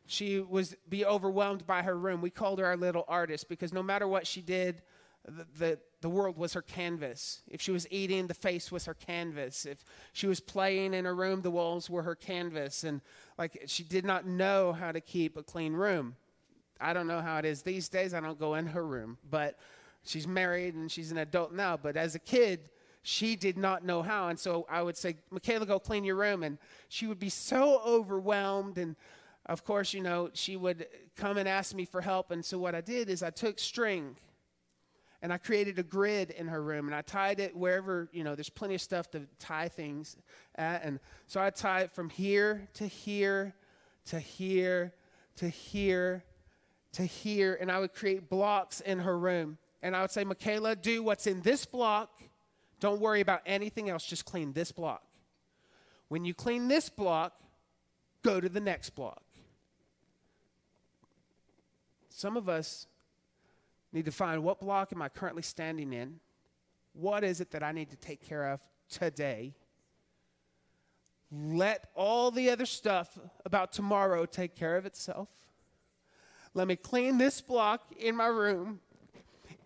she 0.06 0.40
was 0.40 0.74
be 0.88 1.04
overwhelmed 1.04 1.66
by 1.66 1.82
her 1.82 1.96
room. 1.96 2.20
We 2.20 2.30
called 2.30 2.58
her 2.58 2.66
our 2.66 2.76
little 2.76 3.04
artist 3.08 3.48
because 3.48 3.72
no 3.72 3.82
matter 3.82 4.08
what 4.08 4.26
she 4.26 4.40
did, 4.40 4.82
the, 5.26 5.46
the, 5.58 5.78
the, 6.00 6.08
world 6.08 6.38
was 6.38 6.54
her 6.54 6.62
canvas. 6.62 7.42
If 7.46 7.60
she 7.60 7.70
was 7.70 7.86
eating, 7.90 8.26
the 8.26 8.34
face 8.34 8.72
was 8.72 8.86
her 8.86 8.94
canvas. 8.94 9.66
If 9.66 9.84
she 10.14 10.26
was 10.26 10.40
playing 10.40 10.94
in 10.94 11.04
her 11.04 11.14
room, 11.14 11.42
the 11.42 11.50
walls 11.50 11.90
were 11.90 12.02
her 12.02 12.14
canvas. 12.14 12.84
And 12.84 13.02
like 13.36 13.62
she 13.66 13.82
did 13.82 14.06
not 14.06 14.26
know 14.26 14.72
how 14.72 14.92
to 14.92 15.00
keep 15.00 15.36
a 15.36 15.42
clean 15.42 15.74
room. 15.74 16.16
I 16.80 16.94
don't 16.94 17.06
know 17.06 17.20
how 17.20 17.36
it 17.38 17.44
is 17.44 17.62
these 17.62 17.90
days. 17.90 18.14
I 18.14 18.20
don't 18.20 18.38
go 18.38 18.54
in 18.54 18.66
her 18.68 18.86
room, 18.86 19.18
but 19.28 19.58
she's 20.04 20.26
married 20.26 20.74
and 20.74 20.90
she's 20.90 21.12
an 21.12 21.18
adult 21.18 21.52
now, 21.52 21.76
but 21.76 21.96
as 21.96 22.14
a 22.14 22.18
kid, 22.18 22.70
she 23.02 23.36
did 23.36 23.56
not 23.56 23.84
know 23.84 24.02
how. 24.02 24.28
And 24.28 24.38
so 24.38 24.66
I 24.68 24.82
would 24.82 24.96
say, 24.96 25.16
Michaela, 25.30 25.66
go 25.66 25.78
clean 25.78 26.04
your 26.04 26.16
room. 26.16 26.42
And 26.42 26.58
she 26.88 27.06
would 27.06 27.18
be 27.18 27.28
so 27.28 27.80
overwhelmed. 27.84 28.78
And 28.78 28.96
of 29.46 29.64
course, 29.64 29.94
you 29.94 30.02
know, 30.02 30.30
she 30.34 30.56
would 30.56 30.86
come 31.16 31.38
and 31.38 31.48
ask 31.48 31.74
me 31.74 31.84
for 31.84 32.00
help. 32.00 32.30
And 32.30 32.44
so 32.44 32.58
what 32.58 32.74
I 32.74 32.80
did 32.80 33.08
is 33.08 33.22
I 33.22 33.30
took 33.30 33.58
string 33.58 34.16
and 35.20 35.32
I 35.32 35.38
created 35.38 35.78
a 35.78 35.82
grid 35.82 36.30
in 36.30 36.48
her 36.48 36.62
room 36.62 36.86
and 36.86 36.94
I 36.94 37.02
tied 37.02 37.40
it 37.40 37.56
wherever, 37.56 38.08
you 38.12 38.22
know, 38.22 38.34
there's 38.34 38.50
plenty 38.50 38.74
of 38.74 38.80
stuff 38.80 39.10
to 39.12 39.26
tie 39.38 39.68
things 39.68 40.16
at. 40.54 40.84
And 40.84 41.00
so 41.26 41.40
I 41.40 41.50
tie 41.50 41.80
it 41.80 41.92
from 41.92 42.10
here 42.10 42.68
to 42.74 42.86
here 42.86 43.54
to 44.06 44.20
here 44.20 44.92
to 45.36 45.48
here 45.48 46.24
to 46.92 47.04
here. 47.04 47.58
And 47.60 47.70
I 47.70 47.80
would 47.80 47.94
create 47.94 48.28
blocks 48.28 48.80
in 48.80 49.00
her 49.00 49.18
room 49.18 49.58
and 49.82 49.94
I 49.94 50.02
would 50.02 50.10
say, 50.10 50.24
Michaela, 50.24 50.76
do 50.76 51.02
what's 51.02 51.26
in 51.26 51.40
this 51.42 51.64
block. 51.64 52.10
Don't 52.80 53.00
worry 53.00 53.20
about 53.20 53.42
anything 53.46 53.90
else, 53.90 54.04
just 54.04 54.24
clean 54.24 54.52
this 54.52 54.72
block. 54.72 55.02
When 56.08 56.24
you 56.24 56.34
clean 56.34 56.68
this 56.68 56.88
block, 56.88 57.34
go 58.22 58.40
to 58.40 58.48
the 58.48 58.60
next 58.60 58.90
block. 58.90 59.22
Some 62.08 62.36
of 62.36 62.48
us 62.48 62.86
need 63.92 64.04
to 64.04 64.12
find 64.12 64.42
what 64.42 64.60
block 64.60 64.92
am 64.92 65.02
I 65.02 65.08
currently 65.08 65.42
standing 65.42 65.92
in? 65.92 66.20
What 66.92 67.24
is 67.24 67.40
it 67.40 67.50
that 67.52 67.62
I 67.62 67.72
need 67.72 67.90
to 67.90 67.96
take 67.96 68.26
care 68.26 68.50
of 68.50 68.60
today? 68.88 69.54
Let 71.30 71.90
all 71.94 72.30
the 72.30 72.50
other 72.50 72.66
stuff 72.66 73.18
about 73.44 73.72
tomorrow 73.72 74.24
take 74.24 74.56
care 74.56 74.76
of 74.76 74.86
itself. 74.86 75.28
Let 76.54 76.66
me 76.66 76.76
clean 76.76 77.18
this 77.18 77.40
block 77.40 77.82
in 77.98 78.16
my 78.16 78.26
room 78.26 78.80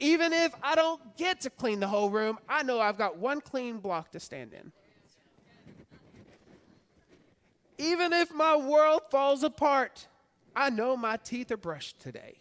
even 0.02 0.32
if 0.32 0.52
I 0.64 0.74
don't 0.74 1.16
get 1.16 1.42
to 1.42 1.50
clean 1.50 1.78
the 1.78 1.86
whole 1.86 2.10
room, 2.10 2.36
I 2.48 2.64
know 2.64 2.80
I've 2.80 2.98
got 2.98 3.18
one 3.18 3.40
clean 3.40 3.78
block 3.78 4.10
to 4.10 4.20
stand 4.20 4.52
in. 4.52 4.72
Even 7.78 8.12
if 8.12 8.34
my 8.34 8.56
world 8.56 9.02
falls 9.12 9.44
apart, 9.44 10.08
I 10.56 10.70
know 10.70 10.96
my 10.96 11.18
teeth 11.18 11.52
are 11.52 11.56
brushed 11.56 12.00
today. 12.00 12.40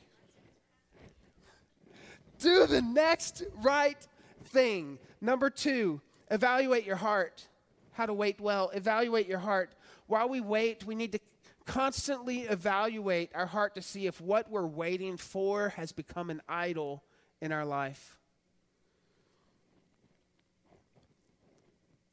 Do 2.39 2.65
the 2.65 2.81
next 2.81 3.43
right 3.61 4.07
thing. 4.45 4.97
Number 5.21 5.51
two, 5.51 6.01
evaluate 6.31 6.83
your 6.83 6.95
heart. 6.95 7.47
How 7.91 8.07
to 8.07 8.13
wait 8.13 8.41
well. 8.41 8.71
Evaluate 8.73 9.27
your 9.27 9.37
heart. 9.37 9.75
While 10.07 10.29
we 10.29 10.41
wait, 10.41 10.83
we 10.83 10.95
need 10.95 11.11
to 11.11 11.19
constantly 11.67 12.39
evaluate 12.41 13.29
our 13.35 13.45
heart 13.45 13.75
to 13.75 13.83
see 13.83 14.07
if 14.07 14.19
what 14.19 14.49
we're 14.49 14.65
waiting 14.65 15.15
for 15.15 15.69
has 15.69 15.91
become 15.91 16.31
an 16.31 16.41
idol 16.49 17.03
in 17.41 17.51
our 17.51 17.65
life. 17.65 18.17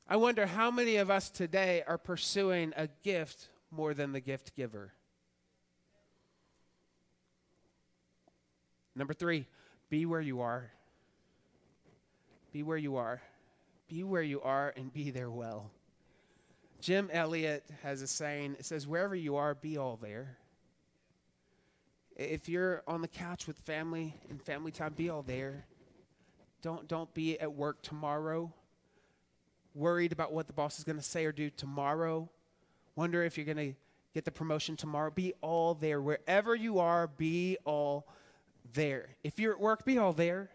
I 0.09 0.17
wonder 0.17 0.47
how 0.47 0.71
many 0.71 0.97
of 0.97 1.11
us 1.11 1.29
today 1.29 1.83
are 1.87 1.99
pursuing 1.99 2.73
a 2.77 2.89
gift 3.03 3.49
more 3.71 3.93
than 3.93 4.13
the 4.13 4.21
gift 4.21 4.57
giver. 4.57 4.93
Number 8.97 9.13
three, 9.13 9.47
be 9.91 10.07
where 10.07 10.21
you 10.21 10.41
are. 10.41 10.71
Be 12.53 12.63
where 12.63 12.79
you 12.79 12.97
are. 12.97 13.21
Be 13.87 14.03
where 14.03 14.23
you 14.23 14.41
are 14.41 14.73
and 14.77 14.93
be 14.93 15.11
there 15.11 15.31
well. 15.31 15.71
Jim 16.81 17.11
Elliot 17.13 17.65
has 17.83 18.03
a 18.03 18.07
saying, 18.07 18.57
it 18.59 18.65
says, 18.65 18.87
Wherever 18.87 19.15
you 19.15 19.37
are, 19.37 19.55
be 19.55 19.77
all 19.77 19.99
there. 20.01 20.39
If 22.19 22.49
you're 22.49 22.83
on 22.89 23.01
the 23.01 23.09
couch 23.09 23.47
with 23.47 23.57
family 23.59 24.15
and 24.29 24.43
family 24.43 24.73
time, 24.73 24.93
be 24.95 25.09
all 25.09 25.23
there. 25.23 25.65
Don't, 26.63 26.89
don't 26.89 27.13
be 27.15 27.39
at 27.39 27.55
work 27.55 27.81
tomorrow, 27.81 28.53
worried 29.73 30.11
about 30.11 30.33
what 30.33 30.49
the 30.49 30.53
boss 30.53 30.79
is 30.79 30.85
going 30.85 30.99
to 30.99 31.05
say 31.05 31.25
or 31.25 31.31
do 31.31 31.49
tomorrow. 31.49 32.29
Wonder 32.97 33.23
if 33.23 33.37
you're 33.39 33.47
going 33.47 33.57
to 33.57 33.75
get 34.13 34.25
the 34.25 34.33
promotion 34.33 34.77
tomorrow. 34.77 35.13
Be 35.13 35.33
all 35.41 35.75
there. 35.75 36.03
Wherever 36.03 36.57
you 36.57 36.81
are, 36.81 37.07
be 37.07 37.57
all 37.65 38.09
there. 38.73 39.11
If 39.23 39.39
you're 39.39 39.53
at 39.53 39.61
work, 39.61 39.85
be 39.85 39.99
all 39.99 40.13
there. 40.13 40.51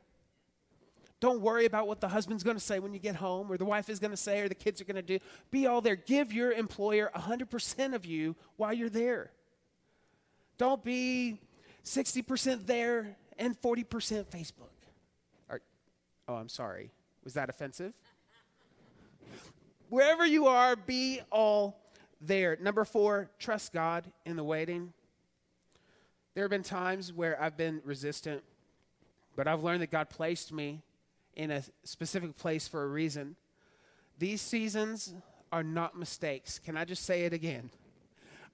Don't 1.21 1.39
worry 1.39 1.63
about 1.63 1.87
what 1.87 2.01
the 2.01 2.09
husband's 2.09 2.43
going 2.43 2.57
to 2.57 2.63
say 2.63 2.79
when 2.79 2.93
you 2.93 2.99
get 2.99 3.15
home, 3.15 3.49
or 3.49 3.55
the 3.55 3.63
wife 3.63 3.87
is 3.87 3.99
going 3.99 4.11
to 4.11 4.17
say, 4.17 4.41
or 4.41 4.49
the 4.49 4.55
kids 4.55 4.81
are 4.81 4.85
going 4.85 4.97
to 4.97 5.01
do. 5.01 5.19
Be 5.51 5.67
all 5.67 5.79
there. 5.79 5.95
Give 5.95 6.33
your 6.33 6.51
employer 6.51 7.09
100% 7.15 7.93
of 7.93 8.05
you 8.05 8.35
while 8.57 8.73
you're 8.73 8.89
there. 8.89 9.31
Don't 10.57 10.83
be 10.83 11.39
60% 11.85 12.65
there 12.65 13.15
and 13.37 13.59
40% 13.61 14.25
Facebook. 14.25 14.69
Oh, 16.27 16.35
I'm 16.35 16.49
sorry. 16.49 16.91
Was 17.23 17.33
that 17.33 17.49
offensive? 17.49 17.93
Wherever 19.89 20.25
you 20.25 20.47
are, 20.47 20.75
be 20.75 21.21
all 21.31 21.79
there. 22.21 22.57
Number 22.61 22.85
four, 22.85 23.29
trust 23.39 23.73
God 23.73 24.09
in 24.25 24.35
the 24.35 24.43
waiting. 24.43 24.93
There 26.33 26.43
have 26.43 26.51
been 26.51 26.63
times 26.63 27.11
where 27.11 27.39
I've 27.41 27.57
been 27.57 27.81
resistant, 27.83 28.41
but 29.35 29.47
I've 29.47 29.63
learned 29.63 29.81
that 29.81 29.91
God 29.91 30.09
placed 30.09 30.51
me 30.51 30.81
in 31.35 31.51
a 31.51 31.63
specific 31.83 32.37
place 32.37 32.67
for 32.67 32.83
a 32.83 32.87
reason. 32.87 33.35
These 34.17 34.41
seasons 34.41 35.13
are 35.51 35.63
not 35.63 35.97
mistakes. 35.97 36.57
Can 36.57 36.77
I 36.77 36.85
just 36.85 37.03
say 37.05 37.25
it 37.25 37.33
again? 37.33 37.69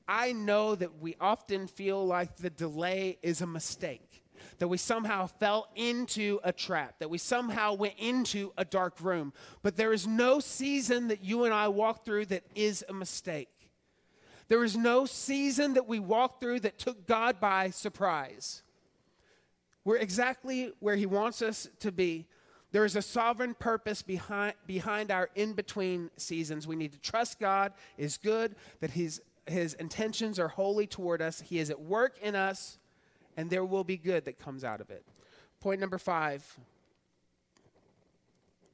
I 0.09 0.31
know 0.31 0.73
that 0.73 0.99
we 0.99 1.15
often 1.21 1.67
feel 1.67 2.03
like 2.03 2.37
the 2.37 2.49
delay 2.49 3.19
is 3.21 3.41
a 3.41 3.47
mistake, 3.47 4.23
that 4.57 4.67
we 4.67 4.77
somehow 4.77 5.27
fell 5.27 5.67
into 5.75 6.39
a 6.43 6.51
trap, 6.51 6.95
that 6.97 7.11
we 7.11 7.19
somehow 7.19 7.75
went 7.75 7.93
into 7.99 8.51
a 8.57 8.65
dark 8.65 8.99
room. 9.01 9.33
But 9.61 9.77
there 9.77 9.93
is 9.93 10.07
no 10.07 10.39
season 10.39 11.09
that 11.09 11.23
you 11.23 11.45
and 11.45 11.53
I 11.53 11.67
walk 11.67 12.05
through 12.05 12.25
that 12.25 12.41
is 12.55 12.83
a 12.89 12.93
mistake. 12.93 13.49
There 14.47 14.63
is 14.63 14.75
no 14.75 15.05
season 15.05 15.75
that 15.75 15.87
we 15.87 15.99
walk 15.99 16.41
through 16.41 16.61
that 16.61 16.79
took 16.79 17.05
God 17.05 17.39
by 17.39 17.69
surprise. 17.69 18.63
We're 19.85 19.97
exactly 19.97 20.73
where 20.79 20.95
He 20.95 21.05
wants 21.05 21.43
us 21.43 21.69
to 21.81 21.91
be. 21.91 22.25
There 22.71 22.85
is 22.85 22.95
a 22.95 23.01
sovereign 23.03 23.53
purpose 23.53 24.01
behind, 24.01 24.53
behind 24.65 25.11
our 25.11 25.29
in 25.35 25.53
between 25.53 26.09
seasons. 26.17 26.67
We 26.67 26.75
need 26.75 26.93
to 26.93 26.99
trust 26.99 27.39
God 27.39 27.73
is 27.95 28.17
good, 28.17 28.55
that 28.79 28.91
He's 28.91 29.21
his 29.51 29.73
intentions 29.75 30.39
are 30.39 30.47
holy 30.47 30.87
toward 30.87 31.21
us. 31.21 31.41
He 31.41 31.59
is 31.59 31.69
at 31.69 31.81
work 31.81 32.17
in 32.21 32.35
us, 32.35 32.77
and 33.37 33.49
there 33.49 33.65
will 33.65 33.83
be 33.83 33.97
good 33.97 34.25
that 34.25 34.39
comes 34.39 34.63
out 34.63 34.81
of 34.81 34.89
it. 34.89 35.05
Point 35.59 35.79
number 35.79 35.97
five 35.97 36.57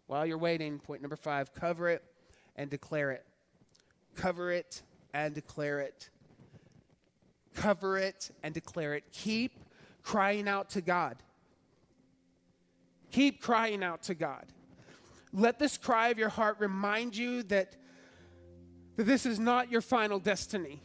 While 0.08 0.26
you're 0.26 0.38
waiting, 0.38 0.80
point 0.80 1.02
number 1.02 1.16
five 1.16 1.54
cover 1.54 1.90
it 1.90 2.04
and 2.56 2.70
declare 2.70 3.12
it. 3.12 3.26
Cover 4.16 4.52
it 4.52 4.82
and 5.14 5.34
declare 5.34 5.80
it. 5.80 6.10
Cover 7.54 7.98
it 7.98 8.32
and 8.44 8.54
declare 8.54 8.94
it. 8.96 9.04
Keep 9.12 9.60
crying 10.04 10.48
out 10.48 10.70
to 10.72 10.82
God. 10.82 11.18
Keep 13.12 13.42
crying 13.42 13.84
out 13.84 14.04
to 14.04 14.14
God. 14.14 14.46
Let 15.32 15.58
this 15.58 15.78
cry 15.78 16.10
of 16.10 16.18
your 16.18 16.30
heart 16.30 16.58
remind 16.60 17.16
you 17.16 17.44
that, 17.44 17.76
that 18.96 19.04
this 19.04 19.26
is 19.26 19.40
not 19.40 19.72
your 19.72 19.82
final 19.82 20.20
destiny. 20.20 20.82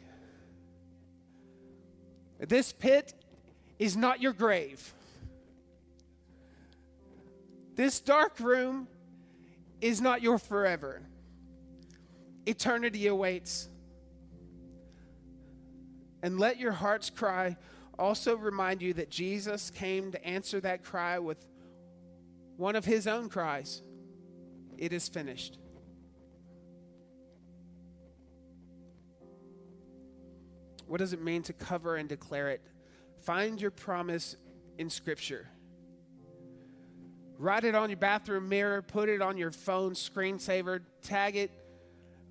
This 2.38 2.72
pit 2.72 3.14
is 3.78 3.96
not 3.96 4.20
your 4.20 4.32
grave. 4.32 4.94
This 7.76 8.00
dark 8.00 8.40
room 8.40 8.88
is 9.80 10.00
not 10.00 10.22
your 10.22 10.38
forever. 10.38 11.02
Eternity 12.46 13.06
awaits. 13.06 13.68
And 16.22 16.38
let 16.38 16.58
your 16.58 16.72
heart's 16.72 17.10
cry 17.10 17.56
also 17.98 18.36
remind 18.36 18.82
you 18.82 18.94
that 18.94 19.10
Jesus 19.10 19.70
came 19.70 20.12
to 20.12 20.26
answer 20.26 20.60
that 20.60 20.82
cry 20.84 21.18
with 21.18 21.46
one 22.56 22.76
of 22.76 22.84
his 22.84 23.06
own 23.06 23.28
cries 23.28 23.82
It 24.76 24.92
is 24.92 25.08
finished. 25.08 25.59
What 30.90 30.98
does 30.98 31.12
it 31.12 31.22
mean 31.22 31.44
to 31.44 31.52
cover 31.52 31.94
and 31.94 32.08
declare 32.08 32.48
it? 32.48 32.60
Find 33.20 33.60
your 33.60 33.70
promise 33.70 34.34
in 34.76 34.90
Scripture. 34.90 35.46
Write 37.38 37.62
it 37.62 37.76
on 37.76 37.90
your 37.90 37.96
bathroom 37.96 38.48
mirror, 38.48 38.82
put 38.82 39.08
it 39.08 39.22
on 39.22 39.36
your 39.36 39.52
phone 39.52 39.92
screensaver, 39.92 40.80
tag 41.00 41.36
it 41.36 41.52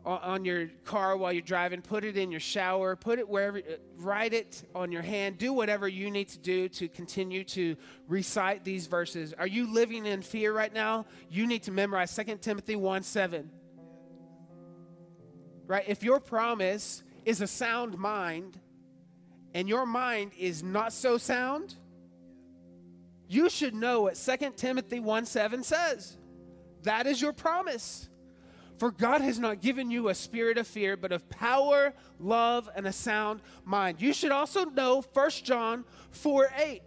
on 0.03 0.43
your 0.43 0.67
car 0.83 1.15
while 1.15 1.31
you're 1.31 1.41
driving, 1.41 1.81
put 1.81 2.03
it 2.03 2.17
in 2.17 2.31
your 2.31 2.41
shower, 2.41 2.97
put 2.97 3.17
it 3.17 3.29
wherever, 3.29 3.59
uh, 3.59 3.77
write 3.95 4.33
it 4.33 4.61
on 4.75 4.91
your 4.91 5.03
hand, 5.03 5.37
do 5.37 5.53
whatever 5.53 5.87
you 5.87 6.11
need 6.11 6.27
to 6.27 6.39
do 6.39 6.67
to 6.67 6.89
continue 6.89 7.45
to 7.45 7.77
recite 8.09 8.65
these 8.65 8.87
verses. 8.87 9.33
Are 9.39 9.47
you 9.47 9.73
living 9.73 10.05
in 10.05 10.21
fear 10.21 10.51
right 10.51 10.73
now? 10.73 11.05
You 11.29 11.47
need 11.47 11.63
to 11.63 11.71
memorize 11.71 12.13
2 12.13 12.39
Timothy 12.41 12.75
1 12.75 13.03
7. 13.03 13.49
Right? 15.65 15.85
If 15.87 16.03
your 16.03 16.19
promise 16.19 17.03
is 17.25 17.41
a 17.41 17.47
sound 17.47 17.97
mind 17.97 18.59
and 19.53 19.67
your 19.67 19.85
mind 19.85 20.31
is 20.37 20.61
not 20.61 20.93
so 20.93 21.17
sound, 21.17 21.75
you 23.27 23.49
should 23.49 23.73
know 23.73 24.01
what 24.01 24.15
2 24.15 24.53
Timothy 24.55 24.99
1 24.99 25.25
7 25.25 25.63
says. 25.63 26.17
That 26.83 27.07
is 27.07 27.21
your 27.21 27.33
promise. 27.33 28.09
For 28.77 28.91
God 28.91 29.19
has 29.19 29.37
not 29.39 29.61
given 29.61 29.91
you 29.91 30.07
a 30.07 30.15
spirit 30.15 30.57
of 30.57 30.65
fear, 30.65 30.95
but 30.95 31.11
of 31.11 31.29
power, 31.29 31.93
love, 32.17 32.69
and 32.75 32.87
a 32.87 32.93
sound 32.93 33.41
mind. 33.65 34.01
You 34.01 34.13
should 34.13 34.31
also 34.31 34.65
know 34.65 35.03
1 35.13 35.29
John 35.43 35.83
4 36.11 36.49
8, 36.57 36.81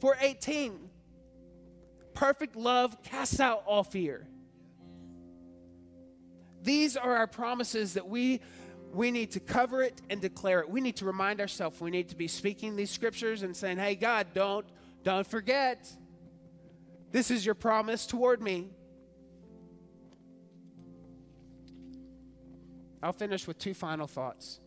4 0.00 0.16
18. 0.20 0.78
Perfect 2.14 2.54
love 2.54 3.02
casts 3.02 3.40
out 3.40 3.64
all 3.66 3.82
fear. 3.82 4.28
These 6.62 6.96
are 6.96 7.16
our 7.16 7.26
promises 7.26 7.94
that 7.94 8.08
we 8.08 8.40
we 8.92 9.10
need 9.10 9.30
to 9.32 9.40
cover 9.40 9.82
it 9.82 10.00
and 10.10 10.20
declare 10.20 10.60
it. 10.60 10.68
We 10.68 10.80
need 10.80 10.96
to 10.96 11.06
remind 11.06 11.40
ourselves. 11.40 11.80
We 11.80 11.90
need 11.90 12.10
to 12.10 12.16
be 12.16 12.28
speaking 12.28 12.76
these 12.76 12.90
scriptures 12.90 13.42
and 13.42 13.56
saying, 13.56 13.78
"Hey 13.78 13.94
God, 13.94 14.28
don't 14.34 14.66
don't 15.02 15.26
forget. 15.26 15.90
This 17.10 17.30
is 17.30 17.44
your 17.44 17.54
promise 17.54 18.06
toward 18.06 18.42
me." 18.42 18.70
I'll 23.02 23.12
finish 23.12 23.48
with 23.48 23.58
two 23.58 23.74
final 23.74 24.06
thoughts. 24.06 24.60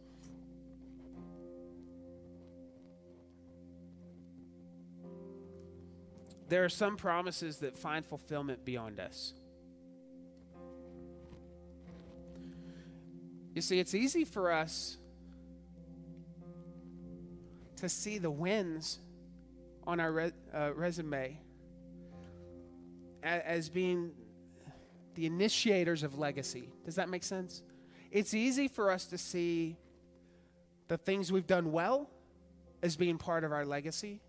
There 6.50 6.64
are 6.64 6.70
some 6.70 6.98
promises 6.98 7.60
that 7.60 7.78
find 7.78 8.06
fulfillment 8.06 8.66
beyond 8.66 9.00
us. 9.00 9.34
You 13.56 13.62
see, 13.62 13.80
it's 13.80 13.96
easy 13.96 14.26
for 14.26 14.52
us 14.52 14.98
to 17.78 17.88
see 17.88 18.18
the 18.18 18.30
wins 18.30 19.00
on 19.88 20.02
our 20.02 20.12
re- 20.12 20.32
uh, 20.54 20.74
resume 20.74 21.40
as 23.24 23.70
being 23.70 24.12
the 25.16 25.26
initiators 25.26 26.04
of 26.04 26.20
legacy. 26.20 26.70
Does 26.84 26.96
that 26.96 27.08
make 27.08 27.24
sense? 27.24 27.64
It's 28.12 28.34
easy 28.34 28.68
for 28.68 28.92
us 28.92 29.06
to 29.06 29.18
see 29.18 29.78
the 30.90 30.98
things 30.98 31.32
we've 31.32 31.48
done 31.48 31.72
well 31.72 32.10
as 32.84 32.98
being 32.98 33.18
part 33.18 33.46
of 33.46 33.54
our 33.54 33.66
legacy, 33.66 34.20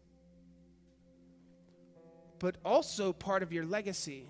but 2.39 2.57
also 2.65 3.13
part 3.13 3.43
of 3.43 3.53
your 3.53 3.67
legacy 3.67 4.29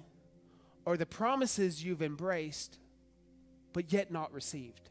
are 0.86 0.96
the 0.96 1.06
promises 1.06 1.84
you've 1.84 2.02
embraced 2.02 2.78
but 3.76 3.92
yet 3.92 4.10
not 4.10 4.32
received. 4.32 4.88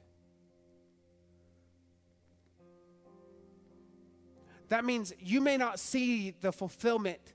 That 4.69 4.85
means 4.85 5.11
you 5.19 5.41
may 5.41 5.57
not 5.57 5.79
see 5.79 6.35
the 6.39 6.51
fulfillment 6.51 7.33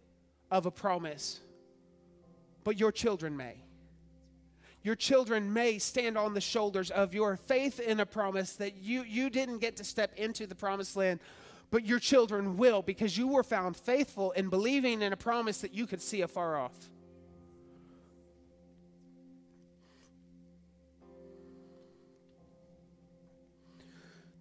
of 0.53 0.67
a 0.67 0.71
promise, 0.71 1.41
but 2.63 2.79
your 2.79 2.93
children 2.93 3.37
may. 3.37 3.57
Your 4.85 4.95
children 4.95 5.53
may 5.53 5.79
stand 5.79 6.17
on 6.17 6.35
the 6.35 6.41
shoulders 6.41 6.93
of 6.93 7.15
your 7.15 7.37
faith 7.37 7.81
in 7.81 7.99
a 7.99 8.07
promise 8.07 8.53
that 8.53 8.77
you, 8.77 9.03
you 9.03 9.29
didn't 9.29 9.59
get 9.59 9.77
to 9.79 9.85
step 9.85 10.15
into 10.17 10.47
the 10.47 10.55
promised 10.55 10.95
land, 10.95 11.19
but 11.73 11.85
your 11.85 11.99
children 11.99 12.59
will 12.59 12.81
because 12.81 13.19
you 13.19 13.27
were 13.27 13.43
found 13.43 13.77
faithful 13.77 14.31
in 14.33 14.51
believing 14.51 15.03
in 15.03 15.13
a 15.13 15.17
promise 15.17 15.63
that 15.63 15.75
you 15.75 15.89
could 15.89 16.01
see 16.01 16.21
afar 16.21 16.57
off. 16.57 16.79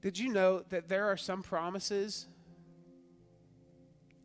Did 0.02 0.18
you 0.18 0.32
know 0.32 0.64
that 0.70 0.88
there 0.88 1.06
are 1.06 1.18
some 1.18 1.44
promises 1.44 2.28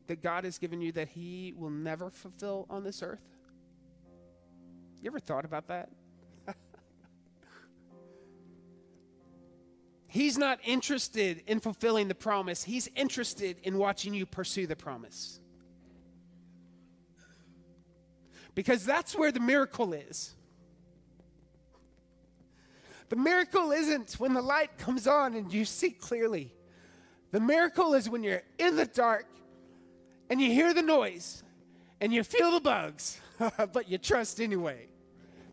that 0.06 0.22
God 0.22 0.44
has 0.44 0.58
given 0.58 0.80
you 0.80 0.92
that 0.92 1.08
He 1.08 1.52
will 1.56 1.70
never 1.70 2.10
fulfill 2.10 2.66
on 2.70 2.84
this 2.84 3.02
earth? 3.02 3.24
You 5.02 5.10
ever 5.10 5.18
thought 5.18 5.44
about 5.44 5.66
that? 5.68 5.90
He's 10.06 10.38
not 10.38 10.60
interested 10.64 11.42
in 11.46 11.60
fulfilling 11.60 12.08
the 12.08 12.14
promise, 12.14 12.62
He's 12.62 12.88
interested 12.94 13.58
in 13.62 13.76
watching 13.76 14.14
you 14.14 14.26
pursue 14.26 14.66
the 14.66 14.76
promise. 14.76 15.40
Because 18.54 18.86
that's 18.86 19.16
where 19.16 19.32
the 19.32 19.40
miracle 19.40 19.92
is. 19.92 20.36
The 23.08 23.16
miracle 23.16 23.72
isn't 23.72 24.14
when 24.14 24.32
the 24.32 24.42
light 24.42 24.78
comes 24.78 25.06
on 25.06 25.34
and 25.34 25.52
you 25.52 25.64
see 25.64 25.90
clearly. 25.90 26.54
The 27.30 27.40
miracle 27.40 27.94
is 27.94 28.08
when 28.08 28.22
you're 28.22 28.42
in 28.58 28.76
the 28.76 28.86
dark 28.86 29.26
and 30.30 30.40
you 30.40 30.52
hear 30.52 30.72
the 30.72 30.82
noise 30.82 31.42
and 32.00 32.12
you 32.12 32.22
feel 32.24 32.52
the 32.52 32.60
bugs, 32.60 33.20
but 33.72 33.88
you 33.88 33.98
trust 33.98 34.40
anyway. 34.40 34.88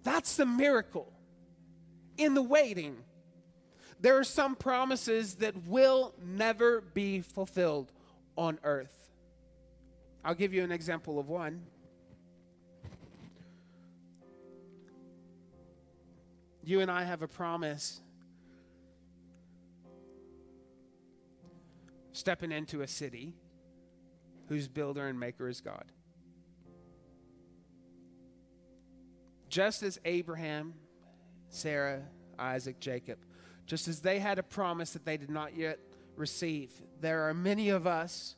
That's 0.04 0.36
the 0.36 0.46
miracle 0.46 1.12
in 2.18 2.34
the 2.34 2.42
waiting. 2.42 2.98
There 4.00 4.18
are 4.18 4.24
some 4.24 4.56
promises 4.56 5.36
that 5.36 5.68
will 5.68 6.14
never 6.24 6.82
be 6.82 7.22
fulfilled 7.22 7.92
on 8.36 8.60
earth. 8.64 9.10
I'll 10.24 10.36
give 10.36 10.54
you 10.54 10.64
an 10.64 10.72
example 10.72 11.20
of 11.20 11.30
one. 11.30 11.62
You 16.64 16.82
and 16.82 16.92
I 16.92 17.04
have 17.04 17.22
a 17.22 17.28
promise 17.28 18.02
stepping 22.14 22.52
into 22.52 22.82
a 22.82 22.88
city 22.88 23.34
whose 24.48 24.68
builder 24.68 25.08
and 25.08 25.20
maker 25.20 25.48
is 25.48 25.62
God. 25.62 25.86
Just 29.50 29.82
as 29.84 30.00
Abraham, 30.06 30.74
Sarah, 31.50 32.04
Isaac, 32.38 32.80
Jacob, 32.80 33.18
just 33.66 33.88
as 33.88 34.02
they 34.02 34.20
had 34.20 34.40
a 34.40 34.44
promise 34.44 34.92
that 34.92 35.06
they 35.06 35.18
did 35.18 35.30
not 35.30 35.58
yet 35.58 35.80
receive, 36.16 36.72
there 37.00 37.28
are 37.28 37.34
many 37.34 37.70
of 37.70 37.88
us, 37.88 38.36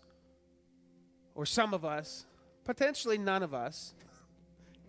or 1.36 1.46
some 1.46 1.74
of 1.74 1.84
us, 1.84 2.26
potentially 2.64 3.18
none 3.18 3.44
of 3.44 3.54
us, 3.54 3.94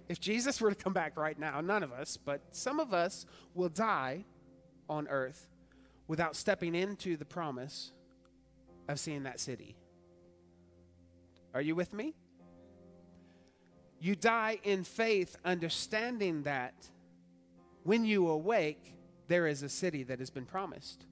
if 0.08 0.20
Jesus 0.20 0.60
were 0.60 0.70
to 0.70 0.76
come 0.76 0.92
back 0.92 1.16
right 1.16 1.38
now, 1.38 1.60
none 1.60 1.82
of 1.82 1.92
us, 1.92 2.16
but 2.16 2.42
some 2.52 2.80
of 2.80 2.92
us 2.92 3.26
will 3.54 3.68
die 3.68 4.24
on 4.88 5.08
earth 5.08 5.48
without 6.06 6.36
stepping 6.36 6.74
into 6.74 7.16
the 7.16 7.24
promise 7.24 7.92
of 8.88 9.00
seeing 9.00 9.22
that 9.22 9.40
city. 9.40 9.76
Are 11.54 11.62
you 11.62 11.74
with 11.74 11.92
me? 11.92 12.14
You 14.00 14.14
die 14.14 14.58
in 14.64 14.84
faith, 14.84 15.36
understanding 15.44 16.42
that 16.42 16.74
when 17.84 18.04
you 18.04 18.28
awake, 18.28 18.94
there 19.28 19.46
is 19.46 19.62
a 19.62 19.68
city 19.68 20.02
that 20.02 20.18
has 20.18 20.28
been 20.28 20.44
promised. 20.44 21.06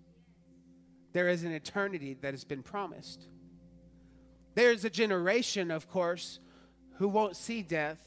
There 1.12 1.28
is 1.28 1.44
an 1.44 1.52
eternity 1.52 2.16
that 2.20 2.34
has 2.34 2.44
been 2.44 2.62
promised. 2.62 3.28
There's 4.54 4.84
a 4.84 4.90
generation, 4.90 5.70
of 5.70 5.88
course, 5.88 6.40
who 6.96 7.08
won't 7.08 7.36
see 7.36 7.62
death. 7.62 7.98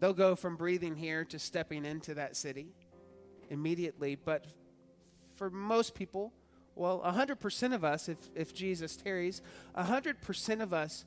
They'll 0.00 0.12
go 0.12 0.36
from 0.36 0.56
breathing 0.56 0.96
here 0.96 1.24
to 1.26 1.38
stepping 1.38 1.84
into 1.84 2.14
that 2.14 2.36
city 2.36 2.68
immediately. 3.50 4.16
But 4.16 4.44
for 5.36 5.50
most 5.50 5.94
people, 5.94 6.32
well, 6.74 7.02
100% 7.04 7.74
of 7.74 7.84
us, 7.84 8.08
if, 8.08 8.18
if 8.34 8.54
Jesus 8.54 8.96
tarries, 8.96 9.42
100% 9.76 10.62
of 10.62 10.72
us 10.72 11.04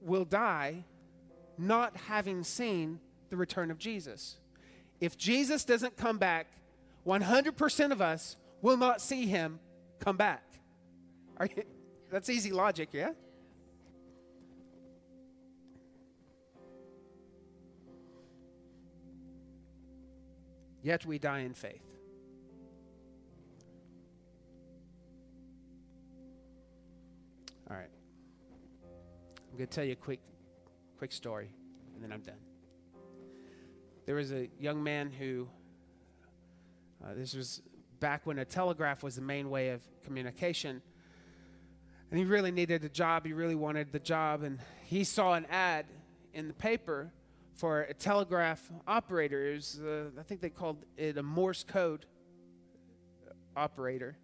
will 0.00 0.24
die 0.24 0.84
not 1.58 1.96
having 1.96 2.42
seen 2.42 3.00
the 3.28 3.36
return 3.36 3.70
of 3.70 3.78
Jesus. 3.78 4.36
If 5.00 5.18
Jesus 5.18 5.64
doesn't 5.64 5.96
come 5.96 6.18
back, 6.18 6.46
100% 7.06 7.92
of 7.92 8.00
us 8.00 8.36
will 8.62 8.76
not 8.76 9.00
see 9.00 9.26
him 9.26 9.58
come 10.00 10.16
back. 10.16 10.42
You, 11.40 11.64
that's 12.10 12.30
easy 12.30 12.52
logic, 12.52 12.90
yeah? 12.92 13.10
Yet 20.86 21.04
we 21.04 21.18
die 21.18 21.40
in 21.40 21.52
faith. 21.52 21.82
All 27.68 27.76
right. 27.76 27.90
I'm 29.50 29.56
going 29.56 29.66
to 29.66 29.74
tell 29.74 29.82
you 29.82 29.94
a 29.94 29.96
quick, 29.96 30.20
quick 30.96 31.10
story, 31.10 31.50
and 31.92 32.04
then 32.04 32.12
I'm 32.12 32.20
done. 32.20 32.38
There 34.04 34.14
was 34.14 34.30
a 34.30 34.48
young 34.60 34.80
man 34.80 35.10
who, 35.10 35.48
uh, 37.04 37.14
this 37.16 37.34
was 37.34 37.62
back 37.98 38.24
when 38.24 38.38
a 38.38 38.44
telegraph 38.44 39.02
was 39.02 39.16
the 39.16 39.22
main 39.22 39.50
way 39.50 39.70
of 39.70 39.82
communication, 40.04 40.80
and 42.12 42.18
he 42.20 42.24
really 42.24 42.52
needed 42.52 42.84
a 42.84 42.88
job. 42.88 43.26
He 43.26 43.32
really 43.32 43.56
wanted 43.56 43.90
the 43.90 43.98
job, 43.98 44.44
and 44.44 44.60
he 44.84 45.02
saw 45.02 45.34
an 45.34 45.46
ad 45.50 45.86
in 46.32 46.46
the 46.46 46.54
paper 46.54 47.10
for 47.56 47.82
a 47.82 47.94
telegraph 47.94 48.70
operator. 48.86 49.52
Was, 49.54 49.80
uh, 49.80 50.10
I 50.18 50.22
think 50.22 50.40
they 50.40 50.50
called 50.50 50.84
it 50.96 51.16
a 51.16 51.22
Morse 51.22 51.64
code 51.64 52.06
operator. 53.56 54.16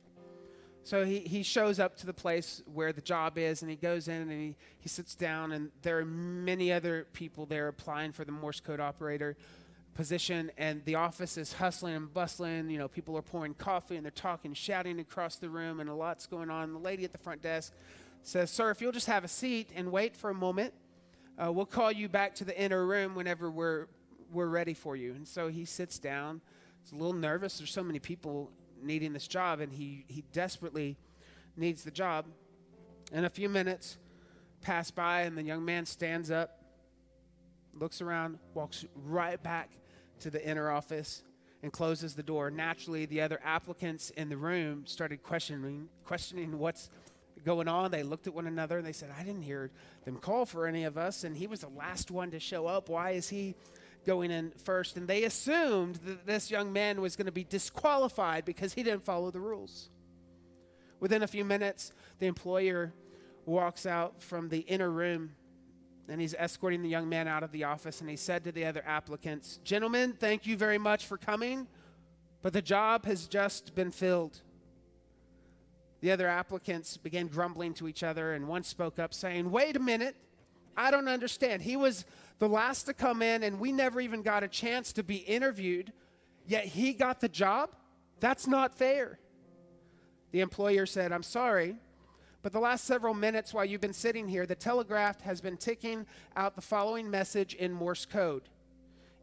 So 0.84 1.04
he, 1.04 1.20
he 1.20 1.42
shows 1.42 1.78
up 1.78 1.96
to 1.98 2.06
the 2.06 2.12
place 2.12 2.60
where 2.66 2.92
the 2.92 3.00
job 3.00 3.38
is 3.38 3.62
and 3.62 3.70
he 3.70 3.76
goes 3.76 4.08
in 4.08 4.22
and 4.22 4.32
he, 4.32 4.56
he 4.80 4.88
sits 4.88 5.14
down 5.14 5.52
and 5.52 5.70
there 5.82 5.98
are 5.98 6.04
many 6.04 6.72
other 6.72 7.06
people 7.12 7.46
there 7.46 7.68
applying 7.68 8.12
for 8.12 8.24
the 8.24 8.32
Morse 8.32 8.60
code 8.60 8.80
operator 8.80 9.36
position 9.94 10.50
and 10.58 10.84
the 10.84 10.96
office 10.96 11.38
is 11.38 11.52
hustling 11.52 11.94
and 11.94 12.12
bustling. 12.12 12.68
You 12.68 12.78
know, 12.78 12.88
people 12.88 13.16
are 13.16 13.22
pouring 13.22 13.54
coffee 13.54 13.96
and 13.96 14.04
they're 14.04 14.10
talking, 14.10 14.54
shouting 14.54 14.98
across 14.98 15.36
the 15.36 15.48
room 15.48 15.78
and 15.78 15.88
a 15.88 15.94
lot's 15.94 16.26
going 16.26 16.50
on. 16.50 16.72
The 16.72 16.80
lady 16.80 17.04
at 17.04 17.12
the 17.12 17.18
front 17.18 17.42
desk 17.42 17.72
says, 18.22 18.50
Sir, 18.50 18.70
if 18.70 18.80
you'll 18.80 18.92
just 18.92 19.06
have 19.06 19.22
a 19.22 19.28
seat 19.28 19.70
and 19.74 19.92
wait 19.92 20.16
for 20.16 20.30
a 20.30 20.34
moment, 20.34 20.74
uh, 21.38 21.50
we'll 21.50 21.66
call 21.66 21.90
you 21.90 22.08
back 22.08 22.34
to 22.36 22.44
the 22.44 22.60
inner 22.60 22.84
room 22.86 23.14
whenever 23.14 23.50
we're, 23.50 23.86
we're 24.32 24.46
ready 24.46 24.74
for 24.74 24.96
you. 24.96 25.12
And 25.12 25.26
so 25.26 25.48
he 25.48 25.64
sits 25.64 25.98
down. 25.98 26.40
He's 26.82 26.92
a 26.92 26.96
little 26.96 27.12
nervous. 27.12 27.58
There's 27.58 27.72
so 27.72 27.82
many 27.82 27.98
people 27.98 28.50
needing 28.82 29.12
this 29.12 29.26
job, 29.26 29.60
and 29.60 29.72
he, 29.72 30.04
he 30.08 30.24
desperately 30.32 30.96
needs 31.56 31.84
the 31.84 31.90
job. 31.90 32.26
And 33.12 33.24
a 33.24 33.30
few 33.30 33.48
minutes 33.48 33.98
pass 34.60 34.90
by, 34.90 35.22
and 35.22 35.36
the 35.36 35.42
young 35.42 35.64
man 35.64 35.86
stands 35.86 36.30
up, 36.30 36.62
looks 37.74 38.00
around, 38.00 38.38
walks 38.54 38.84
right 38.94 39.42
back 39.42 39.70
to 40.20 40.30
the 40.30 40.46
inner 40.46 40.70
office, 40.70 41.22
and 41.62 41.72
closes 41.72 42.14
the 42.14 42.22
door. 42.22 42.50
Naturally, 42.50 43.06
the 43.06 43.20
other 43.20 43.40
applicants 43.44 44.10
in 44.10 44.28
the 44.28 44.36
room 44.36 44.84
started 44.86 45.22
questioning, 45.22 45.88
questioning 46.04 46.58
what's 46.58 46.90
going 47.44 47.68
on. 47.68 47.90
They 47.90 48.02
looked 48.02 48.26
at 48.26 48.34
one 48.34 48.46
another 48.46 48.78
and 48.78 48.86
they 48.86 48.92
said, 48.92 49.10
I 49.18 49.22
didn't 49.22 49.42
hear 49.42 49.70
them 50.04 50.16
call 50.16 50.46
for 50.46 50.66
any 50.66 50.84
of 50.84 50.96
us, 50.96 51.24
and 51.24 51.36
he 51.36 51.46
was 51.46 51.60
the 51.60 51.68
last 51.68 52.10
one 52.10 52.30
to 52.30 52.40
show 52.40 52.66
up. 52.66 52.88
Why 52.88 53.10
is 53.10 53.28
he 53.28 53.54
going 54.06 54.30
in 54.30 54.52
first? 54.64 54.96
And 54.96 55.06
they 55.06 55.24
assumed 55.24 55.96
that 56.04 56.26
this 56.26 56.50
young 56.50 56.72
man 56.72 57.00
was 57.00 57.16
going 57.16 57.26
to 57.26 57.32
be 57.32 57.44
disqualified 57.44 58.44
because 58.44 58.74
he 58.74 58.82
didn't 58.82 59.04
follow 59.04 59.30
the 59.30 59.40
rules. 59.40 59.90
Within 61.00 61.22
a 61.22 61.26
few 61.26 61.44
minutes, 61.44 61.92
the 62.18 62.26
employer 62.26 62.92
walks 63.44 63.86
out 63.86 64.22
from 64.22 64.48
the 64.48 64.60
inner 64.60 64.90
room 64.90 65.32
and 66.08 66.20
he's 66.20 66.34
escorting 66.34 66.82
the 66.82 66.88
young 66.88 67.08
man 67.08 67.26
out 67.26 67.42
of 67.42 67.52
the 67.52 67.64
office. 67.64 68.00
And 68.00 68.10
he 68.10 68.16
said 68.16 68.44
to 68.44 68.52
the 68.52 68.64
other 68.64 68.82
applicants, 68.86 69.58
Gentlemen, 69.64 70.12
thank 70.12 70.46
you 70.46 70.56
very 70.56 70.78
much 70.78 71.06
for 71.06 71.16
coming, 71.16 71.66
but 72.42 72.52
the 72.52 72.62
job 72.62 73.04
has 73.06 73.26
just 73.26 73.74
been 73.74 73.90
filled. 73.90 74.40
The 76.02 76.10
other 76.10 76.26
applicants 76.28 76.96
began 76.96 77.28
grumbling 77.28 77.74
to 77.74 77.86
each 77.86 78.02
other, 78.02 78.34
and 78.34 78.48
one 78.48 78.64
spoke 78.64 78.98
up, 78.98 79.14
saying, 79.14 79.50
Wait 79.50 79.76
a 79.76 79.80
minute, 79.80 80.16
I 80.76 80.90
don't 80.90 81.06
understand. 81.06 81.62
He 81.62 81.76
was 81.76 82.04
the 82.40 82.48
last 82.48 82.84
to 82.84 82.92
come 82.92 83.22
in, 83.22 83.44
and 83.44 83.60
we 83.60 83.70
never 83.70 84.00
even 84.00 84.22
got 84.22 84.42
a 84.42 84.48
chance 84.48 84.92
to 84.94 85.04
be 85.04 85.16
interviewed, 85.16 85.92
yet 86.44 86.64
he 86.64 86.92
got 86.92 87.20
the 87.20 87.28
job? 87.28 87.70
That's 88.18 88.48
not 88.48 88.76
fair. 88.76 89.20
The 90.32 90.40
employer 90.40 90.86
said, 90.86 91.12
I'm 91.12 91.22
sorry, 91.22 91.76
but 92.42 92.50
the 92.52 92.58
last 92.58 92.84
several 92.84 93.14
minutes 93.14 93.54
while 93.54 93.64
you've 93.64 93.80
been 93.80 93.92
sitting 93.92 94.26
here, 94.26 94.44
the 94.44 94.56
telegraph 94.56 95.20
has 95.20 95.40
been 95.40 95.56
ticking 95.56 96.04
out 96.34 96.56
the 96.56 96.62
following 96.62 97.08
message 97.08 97.54
in 97.54 97.72
Morse 97.72 98.06
code. 98.06 98.48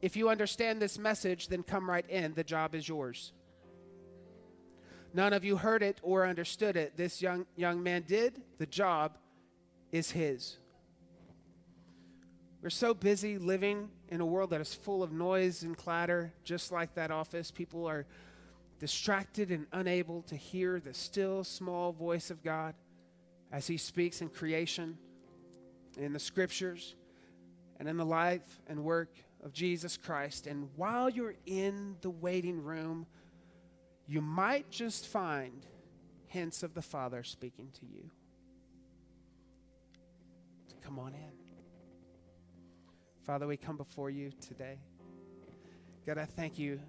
If 0.01 0.15
you 0.15 0.30
understand 0.30 0.82
this 0.82 0.97
message, 0.97 1.49
then 1.49 1.63
come 1.63 1.89
right 1.89 2.09
in. 2.09 2.36
The 2.36 2.43
job 2.45 2.73
is 2.73 2.88
yours. 2.88 3.34
None 5.14 5.34
of 5.34 5.43
you 5.43 5.57
heard 5.57 5.82
it 5.82 5.99
or 6.03 6.26
understood 6.26 6.76
it. 6.76 6.95
This 6.95 7.22
young, 7.22 7.45
young 7.55 7.82
man 7.82 8.03
did. 8.07 8.41
The 8.57 8.66
job 8.66 9.18
is 9.91 10.12
his. 10.12 10.57
We're 12.62 12.70
so 12.70 12.93
busy 12.93 13.38
living 13.38 13.89
in 14.10 14.22
a 14.22 14.26
world 14.26 14.49
that 14.49 14.62
is 14.62 14.74
full 14.74 15.01
of 15.01 15.12
noise 15.12 15.64
and 15.64 15.78
clatter, 15.78 16.34
just 16.43 16.72
like 16.72 16.93
that 16.95 17.10
office. 17.10 17.51
People 17.51 17.86
are 17.88 18.05
distracted 18.80 19.49
and 19.49 19.66
unable 19.72 20.22
to 20.24 20.36
hear 20.36 20.80
the 20.80 20.93
still, 20.93 21.43
small 21.43 21.91
voice 21.91 22.30
of 22.30 22.43
God 22.43 22.76
as 23.51 23.66
He 23.66 23.78
speaks 23.78 24.22
in 24.22 24.30
creation, 24.30 24.97
in 25.97 26.14
the 26.14 26.20
scriptures, 26.20 26.95
and 27.80 27.88
in 27.88 27.97
the 27.97 28.05
life 28.05 28.62
and 28.68 28.84
work 28.84 29.16
of 29.43 29.53
Jesus 29.53 29.97
Christ. 29.97 30.45
And 30.45 30.70
while 30.76 31.10
you're 31.10 31.36
in 31.45 31.95
the 32.01 32.10
waiting 32.10 32.62
room, 32.62 33.05
you 34.10 34.22
might 34.22 34.72
just 34.72 35.05
find 35.05 35.68
hints 36.26 36.64
of 36.64 36.74
the 36.74 36.82
Father 36.82 37.22
speaking 37.22 37.70
to 37.80 37.86
you. 37.86 38.10
Come 40.84 40.97
on 40.97 41.14
in. 41.14 41.32
Father, 43.24 43.45
we 43.45 43.55
come 43.55 43.78
before 43.78 44.10
you 44.10 44.32
today. 44.41 44.80
God, 46.07 46.18
I 46.18 46.26
thank 46.26 46.57
you 46.57 46.80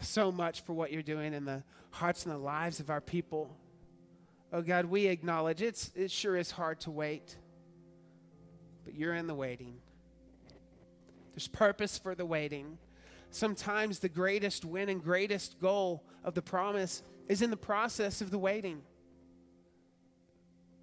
so 0.00 0.30
much 0.30 0.60
for 0.60 0.72
what 0.72 0.92
you're 0.92 1.02
doing 1.02 1.34
in 1.34 1.44
the 1.44 1.64
hearts 1.90 2.24
and 2.24 2.32
the 2.32 2.38
lives 2.38 2.78
of 2.78 2.90
our 2.90 3.00
people. 3.00 3.50
Oh 4.52 4.62
God, 4.62 4.84
we 4.84 5.06
acknowledge 5.06 5.62
it's, 5.62 5.90
it 5.96 6.12
sure 6.12 6.36
is 6.36 6.52
hard 6.52 6.78
to 6.82 6.92
wait, 6.92 7.36
but 8.84 8.94
you're 8.94 9.14
in 9.14 9.26
the 9.26 9.34
waiting. 9.34 9.78
There's 11.32 11.48
purpose 11.48 11.98
for 11.98 12.14
the 12.14 12.24
waiting. 12.24 12.78
Sometimes 13.30 13.98
the 13.98 14.08
greatest 14.08 14.64
win 14.64 14.88
and 14.88 15.02
greatest 15.02 15.60
goal 15.60 16.04
of 16.24 16.34
the 16.34 16.42
promise 16.42 17.02
is 17.28 17.42
in 17.42 17.50
the 17.50 17.56
process 17.56 18.20
of 18.20 18.30
the 18.30 18.38
waiting. 18.38 18.82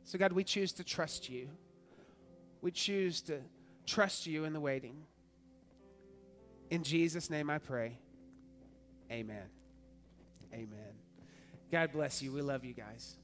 So, 0.03 0.19
God, 0.19 0.33
we 0.33 0.43
choose 0.43 0.73
to 0.73 0.83
trust 0.83 1.29
you. 1.29 1.49
We 2.61 2.71
choose 2.71 3.21
to 3.21 3.39
trust 3.85 4.27
you 4.27 4.45
in 4.45 4.53
the 4.53 4.59
waiting. 4.59 4.95
In 6.69 6.83
Jesus' 6.83 7.29
name 7.29 7.49
I 7.49 7.57
pray. 7.57 7.97
Amen. 9.11 9.49
Amen. 10.53 10.93
God 11.71 11.91
bless 11.91 12.21
you. 12.21 12.31
We 12.31 12.41
love 12.41 12.63
you 12.63 12.73
guys. 12.73 13.15